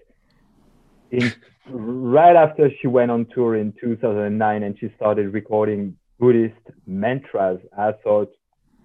[1.11, 1.31] in
[1.69, 7.91] right after she went on tour in 2009 and she started recording Buddhist mantras, I
[8.03, 8.31] thought,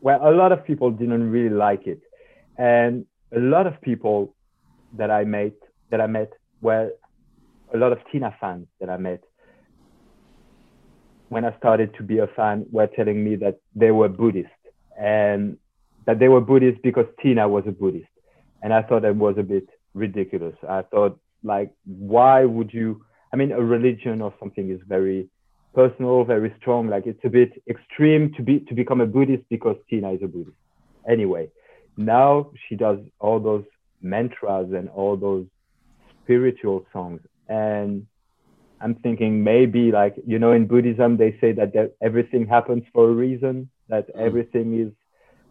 [0.02, 2.00] well, a lot of people didn't really like it,
[2.58, 4.34] and a lot of people
[4.96, 5.54] that I met
[5.90, 6.90] that I met were
[7.74, 9.22] a lot of Tina fans that I met
[11.32, 14.50] when I started to be a fan were telling me that they were Buddhist
[15.00, 15.56] and
[16.06, 18.08] that they were Buddhist because Tina was a Buddhist.
[18.62, 20.54] And I thought it was a bit ridiculous.
[20.68, 23.02] I thought like, why would you,
[23.32, 25.28] I mean, a religion or something is very
[25.74, 26.88] personal, very strong.
[26.88, 30.26] Like it's a bit extreme to be, to become a Buddhist because Tina is a
[30.26, 30.56] Buddhist.
[31.08, 31.48] Anyway,
[31.96, 33.64] now she does all those
[34.02, 35.46] mantras and all those
[36.22, 37.20] spiritual songs.
[37.48, 38.06] And
[38.80, 43.08] I'm thinking maybe like, you know, in Buddhism, they say that, that everything happens for
[43.08, 44.20] a reason, that mm.
[44.20, 44.92] everything is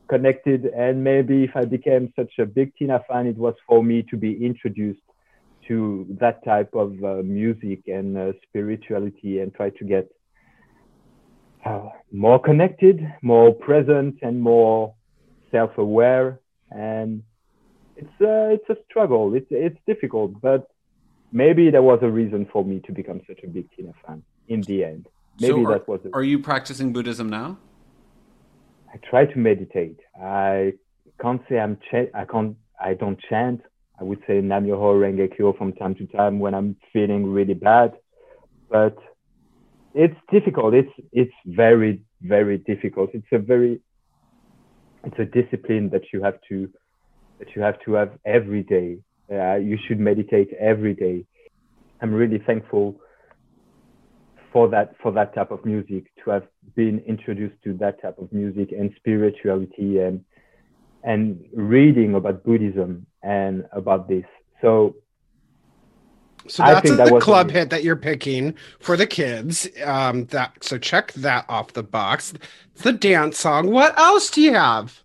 [0.09, 0.65] connected.
[0.65, 4.17] And maybe if I became such a big Tina fan, it was for me to
[4.17, 4.99] be introduced
[5.67, 10.11] to that type of uh, music and uh, spirituality and try to get
[11.65, 14.93] uh, more connected, more present, and more
[15.51, 16.39] self-aware.
[16.71, 17.23] And
[18.01, 19.33] it's uh, it's a struggle.
[19.35, 20.67] It's it's difficult, but
[21.31, 24.61] maybe there was a reason for me to become such a big Tina fan in
[24.61, 25.07] the end.
[25.39, 26.01] Maybe so are, that was.
[26.05, 26.11] It.
[26.13, 27.57] Are you practicing Buddhism now?
[28.93, 29.99] I try to meditate.
[30.21, 30.73] I
[31.21, 31.77] can't say I'm.
[31.77, 32.57] Ch- I can't.
[32.79, 33.61] I don't chant.
[33.99, 37.53] I would say Nam Myoho Renge Kyo from time to time when I'm feeling really
[37.53, 37.93] bad,
[38.69, 38.97] but
[39.93, 40.73] it's difficult.
[40.73, 43.11] It's it's very very difficult.
[43.13, 43.79] It's a very
[45.03, 46.69] it's a discipline that you have to
[47.41, 48.99] that you have to have every day
[49.31, 51.25] uh, you should meditate every day.
[52.01, 52.99] I'm really thankful
[54.51, 58.33] for that for that type of music to have been introduced to that type of
[58.33, 60.25] music and spirituality and
[61.03, 64.25] and reading about Buddhism and about this.
[64.61, 64.95] So
[66.47, 69.69] so that's that the club hit that you're picking for the kids.
[69.85, 72.33] Um, that so check that off the box.
[72.75, 73.71] The dance song.
[73.71, 75.01] What else do you have?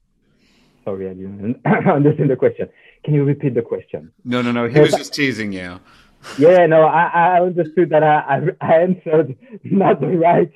[0.87, 2.69] Sorry, I didn't understand the question.
[3.05, 4.13] Can you repeat the question?
[4.25, 4.69] No, no, no.
[4.69, 5.81] He was just teasing you.
[6.39, 10.51] Yeah, no, I, I understood that I, I answered not the right,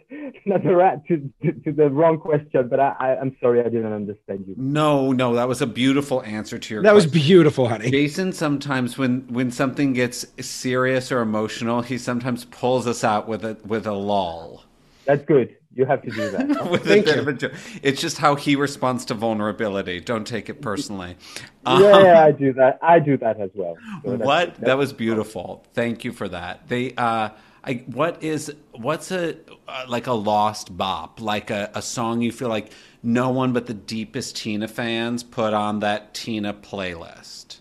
[0.45, 3.65] not the right to, to, to the wrong question, but I, I, am sorry I
[3.65, 4.55] didn't understand you.
[4.57, 6.83] No, no, that was a beautiful answer to your.
[6.83, 7.11] That question.
[7.13, 7.91] was beautiful, honey.
[7.91, 13.45] Jason sometimes when when something gets serious or emotional, he sometimes pulls us out with
[13.45, 14.65] a with a lull.
[15.07, 15.57] That's good.
[15.75, 16.81] You have to do that.
[16.85, 17.51] Thank you.
[17.83, 20.01] it's just how he responds to vulnerability.
[20.01, 21.17] Don't take it personally.
[21.65, 22.79] Um, yeah, I do that.
[22.83, 23.77] I do that as well.
[24.05, 24.49] So what?
[24.49, 25.65] That's, that was beautiful.
[25.75, 26.69] Thank you for that.
[26.69, 26.95] They.
[26.95, 27.31] Uh,
[27.63, 29.37] I, what is what's a
[29.69, 32.73] uh, like a lost bop like a, a song you feel like
[33.03, 37.59] no one but the deepest tina fans put on that tina playlist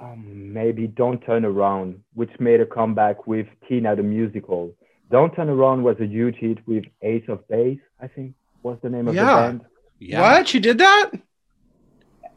[0.00, 4.74] um, maybe don't turn around which made a comeback with tina the musical
[5.10, 8.90] don't Turn Around was a huge hit with Ace of Base, I think was the
[8.90, 9.24] name of yeah.
[9.24, 9.60] the band.
[9.98, 10.20] Yeah.
[10.20, 10.54] What?
[10.54, 11.10] You did that?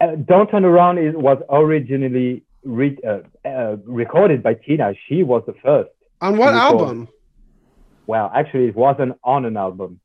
[0.02, 4.94] Uh, Don't Turn Around is, was originally re- uh, uh, recorded by Tina.
[5.08, 5.92] She was the first.
[6.22, 7.08] On what album?
[8.08, 10.00] Well, actually, it wasn't on an album.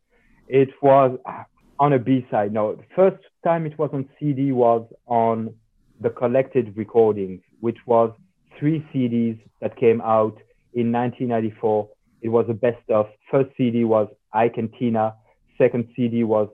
[0.49, 1.45] It was uh,
[1.79, 2.53] on a B side.
[2.53, 5.55] No, the first time it was on CD was on
[6.01, 8.13] the collected recordings, which was
[8.59, 10.37] three CDs that came out
[10.75, 11.89] in 1994
[12.23, 13.07] it was the best of.
[13.31, 15.15] First CD was Ike and Tina.
[15.57, 16.49] Second CD was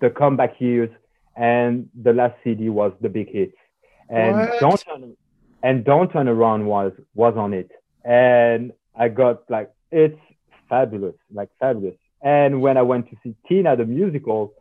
[0.00, 0.90] the comeback years,
[1.36, 3.56] and the last CD was the big hits.
[4.08, 4.60] And what?
[4.60, 5.16] don't turn
[5.62, 7.70] and don't turn around was was on it,
[8.04, 10.20] and I got like it's
[10.68, 11.96] fabulous, like fabulous.
[12.22, 14.54] And when I went to see Tina the musical,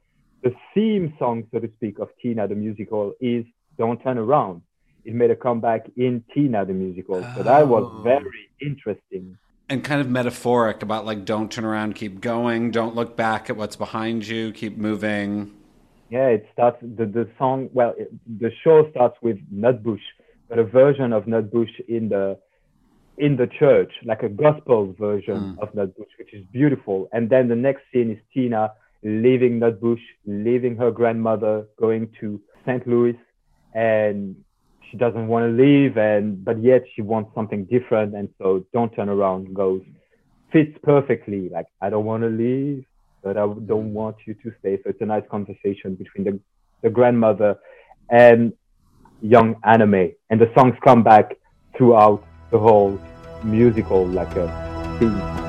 [0.43, 3.45] the theme song, so to speak, of Tina the musical is
[3.77, 4.61] "Don't Turn Around."
[5.03, 8.01] It made a comeback in Tina the musical, so that was oh.
[8.01, 9.37] very interesting
[9.69, 13.57] and kind of metaphoric about like don't turn around, keep going, don't look back at
[13.57, 15.51] what's behind you, keep moving.
[16.09, 17.69] Yeah, it starts the the song.
[17.73, 20.05] Well, it, the show starts with Nutbush,
[20.47, 22.37] but a version of Nutbush in the
[23.17, 25.59] in the church, like a gospel version mm.
[25.59, 27.07] of Nutbush, which is beautiful.
[27.11, 28.73] And then the next scene is Tina
[29.03, 32.85] leaving Nutbush, leaving her grandmother, going to St.
[32.87, 33.17] Louis,
[33.73, 34.35] and
[34.89, 38.93] she doesn't want to leave and but yet she wants something different and so don't
[38.95, 39.81] turn around goes
[40.51, 41.49] fits perfectly.
[41.49, 42.85] Like i don't want to leave
[43.23, 44.77] but i don't want you to stay.
[44.83, 46.39] So it's a nice conversation between the,
[46.81, 47.57] the grandmother
[48.09, 48.53] and
[49.21, 51.35] young Anna Mae and the songs come back
[51.77, 52.99] throughout the whole
[53.43, 54.47] musical like a
[54.99, 55.44] theme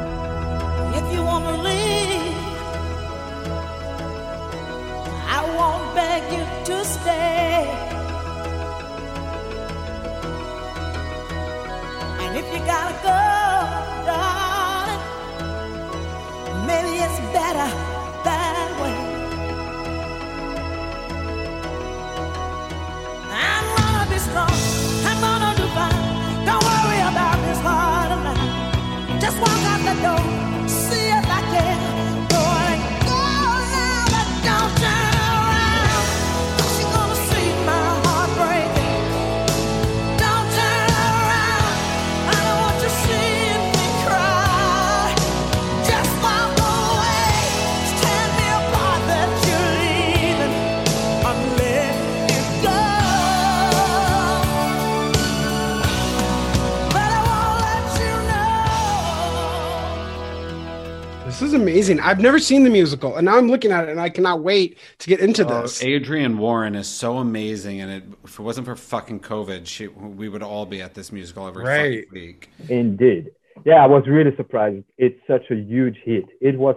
[61.89, 62.01] amazing.
[62.05, 64.79] I've never seen the musical, and now I'm looking at it, and I cannot wait
[64.99, 65.83] to get into Oh, this.
[65.83, 70.29] Adrienne Warren is so amazing, and it, if it wasn't for fucking COVID, she, we
[70.29, 72.07] would all be at this musical every Right.
[72.07, 72.51] fucking week.
[72.69, 73.31] Indeed.
[73.65, 74.85] Yeah, I was really surprised.
[74.99, 76.27] It's such a huge hit.
[76.41, 76.77] It was,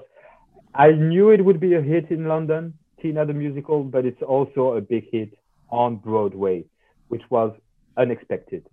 [0.74, 4.74] I knew it would be a hit in London, Tina the musical, but it's also
[4.76, 5.38] a big hit
[5.70, 6.66] on Broadway,
[7.10, 7.54] which was
[7.98, 8.66] unexpected.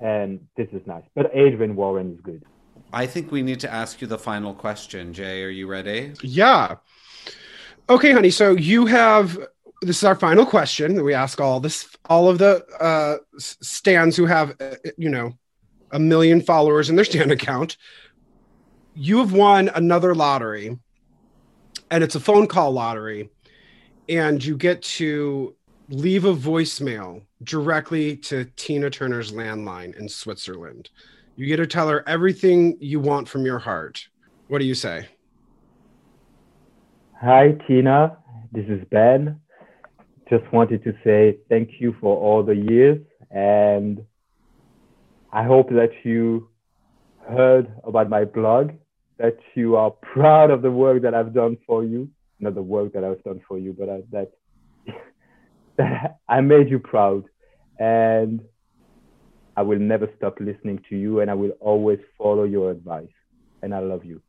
[0.00, 1.02] And this is nice.
[1.14, 2.42] But Adrienne Warren is good.
[2.92, 5.12] I think we need to ask you the final question.
[5.12, 6.12] Jay, are you ready?
[6.22, 6.76] Yeah.
[7.88, 8.30] Okay, honey.
[8.30, 9.38] So you have
[9.82, 14.16] this is our final question that we ask all this all of the uh stands
[14.16, 15.32] who have uh, you know
[15.92, 17.76] a million followers in their stand account.
[18.94, 20.78] You have won another lottery,
[21.90, 23.30] and it's a phone call lottery,
[24.08, 25.54] and you get to
[25.88, 30.90] leave a voicemail directly to Tina Turner's landline in Switzerland.
[31.40, 34.08] You get to tell her everything you want from your heart.
[34.48, 35.08] What do you say?
[37.18, 38.18] Hi, Tina.
[38.52, 39.40] This is Ben.
[40.28, 42.98] Just wanted to say thank you for all the years.
[43.30, 44.04] And
[45.32, 46.50] I hope that you
[47.26, 48.72] heard about my blog,
[49.16, 52.10] that you are proud of the work that I've done for you.
[52.38, 54.32] Not the work that I've done for you, but I, that,
[55.78, 57.24] that I made you proud.
[57.78, 58.42] And
[59.60, 63.12] I will never stop listening to you and I will always follow your advice.
[63.62, 64.22] And I love you.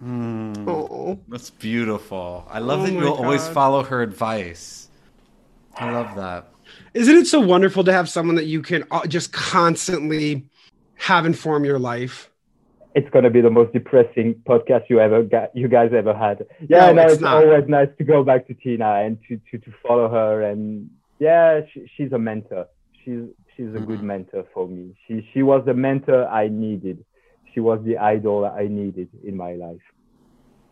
[0.00, 1.18] Hmm, Oh.
[1.28, 2.46] that's beautiful.
[2.50, 4.88] I love Oh that you'll always follow her advice.
[5.76, 6.48] I love that.
[6.94, 10.46] Isn't it so wonderful to have someone that you can uh, just constantly
[10.96, 12.30] have inform your life?
[12.96, 16.46] it's gonna be the most depressing podcast you ever got, you guys ever had.
[16.68, 17.42] Yeah, No, no, it's it's, not.
[17.44, 20.88] always nice to go back to Tina and to to, to follow her and
[21.18, 22.66] yeah, she, she's a mentor.
[23.04, 23.24] She's
[23.56, 24.94] she's a good mentor for me.
[25.06, 27.04] She she was the mentor I needed.
[27.52, 29.80] She was the idol I needed in my life.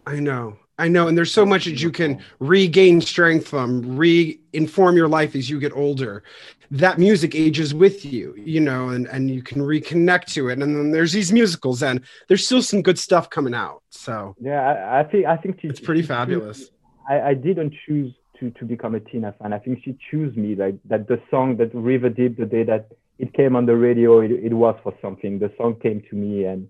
[0.07, 0.57] I know.
[0.79, 1.07] I know.
[1.07, 5.49] And there's so much that you can regain strength from, re inform your life as
[5.49, 6.25] you get older.
[6.73, 10.55] That music ages with you, you know, and, and you can reconnect to it.
[10.55, 13.83] And then there's these musicals, and there's still some good stuff coming out.
[13.91, 16.71] So Yeah, I, I think I think she, it's pretty she chose- fabulous.
[17.09, 19.52] I, I didn't choose to, to become a Tina fan.
[19.52, 20.55] I think she chose me.
[20.55, 22.89] Like that the song that River Deep, the day that
[23.19, 25.39] it came on the radio, it, it was for something.
[25.39, 26.69] The song came to me and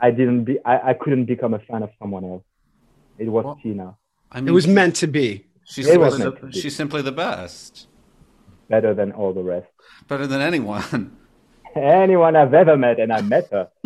[0.00, 2.42] I didn't be I, I couldn't become a fan of someone else.
[3.18, 3.96] It was Well- Tina.
[4.32, 5.46] I mean, It was meant to be.
[5.64, 6.60] She's It was simply, meant to the, be.
[6.60, 7.86] she's simply the best.
[8.68, 9.66] Better than all the rest.
[10.08, 11.16] Better than anyone.
[11.76, 13.68] Anyone I've ever met and I met her.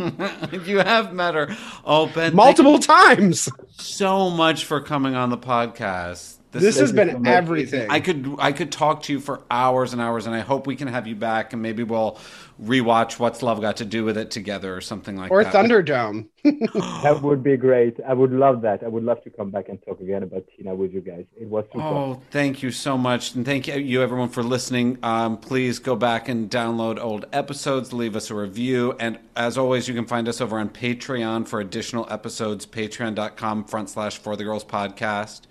[0.64, 1.54] you have met her.
[1.84, 3.48] Oh, Ben, Multiple times.
[3.72, 6.38] so much for coming on the podcast.
[6.60, 7.90] This has you so been everything.
[7.90, 10.76] I could I could talk to you for hours and hours, and I hope we
[10.76, 12.18] can have you back, and maybe we'll
[12.62, 15.54] rewatch What's Love Got to Do with It together or something like or that.
[15.54, 16.28] Or Thunderdome.
[17.02, 17.98] That would be great.
[18.06, 18.82] I would love that.
[18.82, 21.24] I would love to come back and talk again about Tina with you guys.
[21.40, 21.84] It was super.
[21.84, 23.34] Oh, thank you so much.
[23.34, 24.98] And thank you, everyone, for listening.
[25.02, 28.94] Um, please go back and download old episodes, leave us a review.
[28.98, 33.90] And as always, you can find us over on Patreon for additional episodes, patreon.com front
[33.90, 35.42] slash for the girls podcast.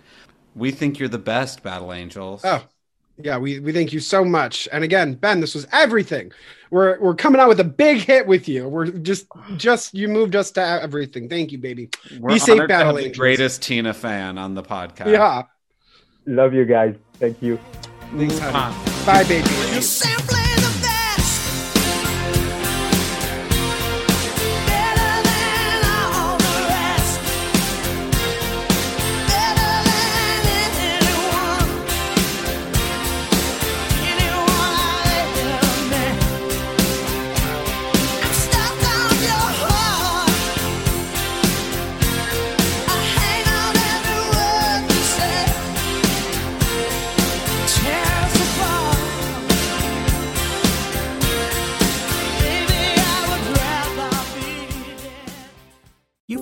[0.55, 2.41] We think you're the best, Battle Angels.
[2.43, 2.63] Oh,
[3.17, 4.67] yeah, we, we thank you so much.
[4.71, 6.31] And again, Ben, this was everything.
[6.71, 8.67] We're we're coming out with a big hit with you.
[8.67, 11.27] We're just just you moved us to everything.
[11.29, 11.89] Thank you, baby.
[12.19, 13.17] We're Be safe, honored Battle have the Angels.
[13.17, 15.11] greatest Tina fan on the podcast.
[15.11, 15.43] Yeah.
[16.25, 16.95] Love you guys.
[17.15, 17.59] Thank you.
[18.15, 19.05] Thanks, honey.
[19.05, 20.40] Bye, baby.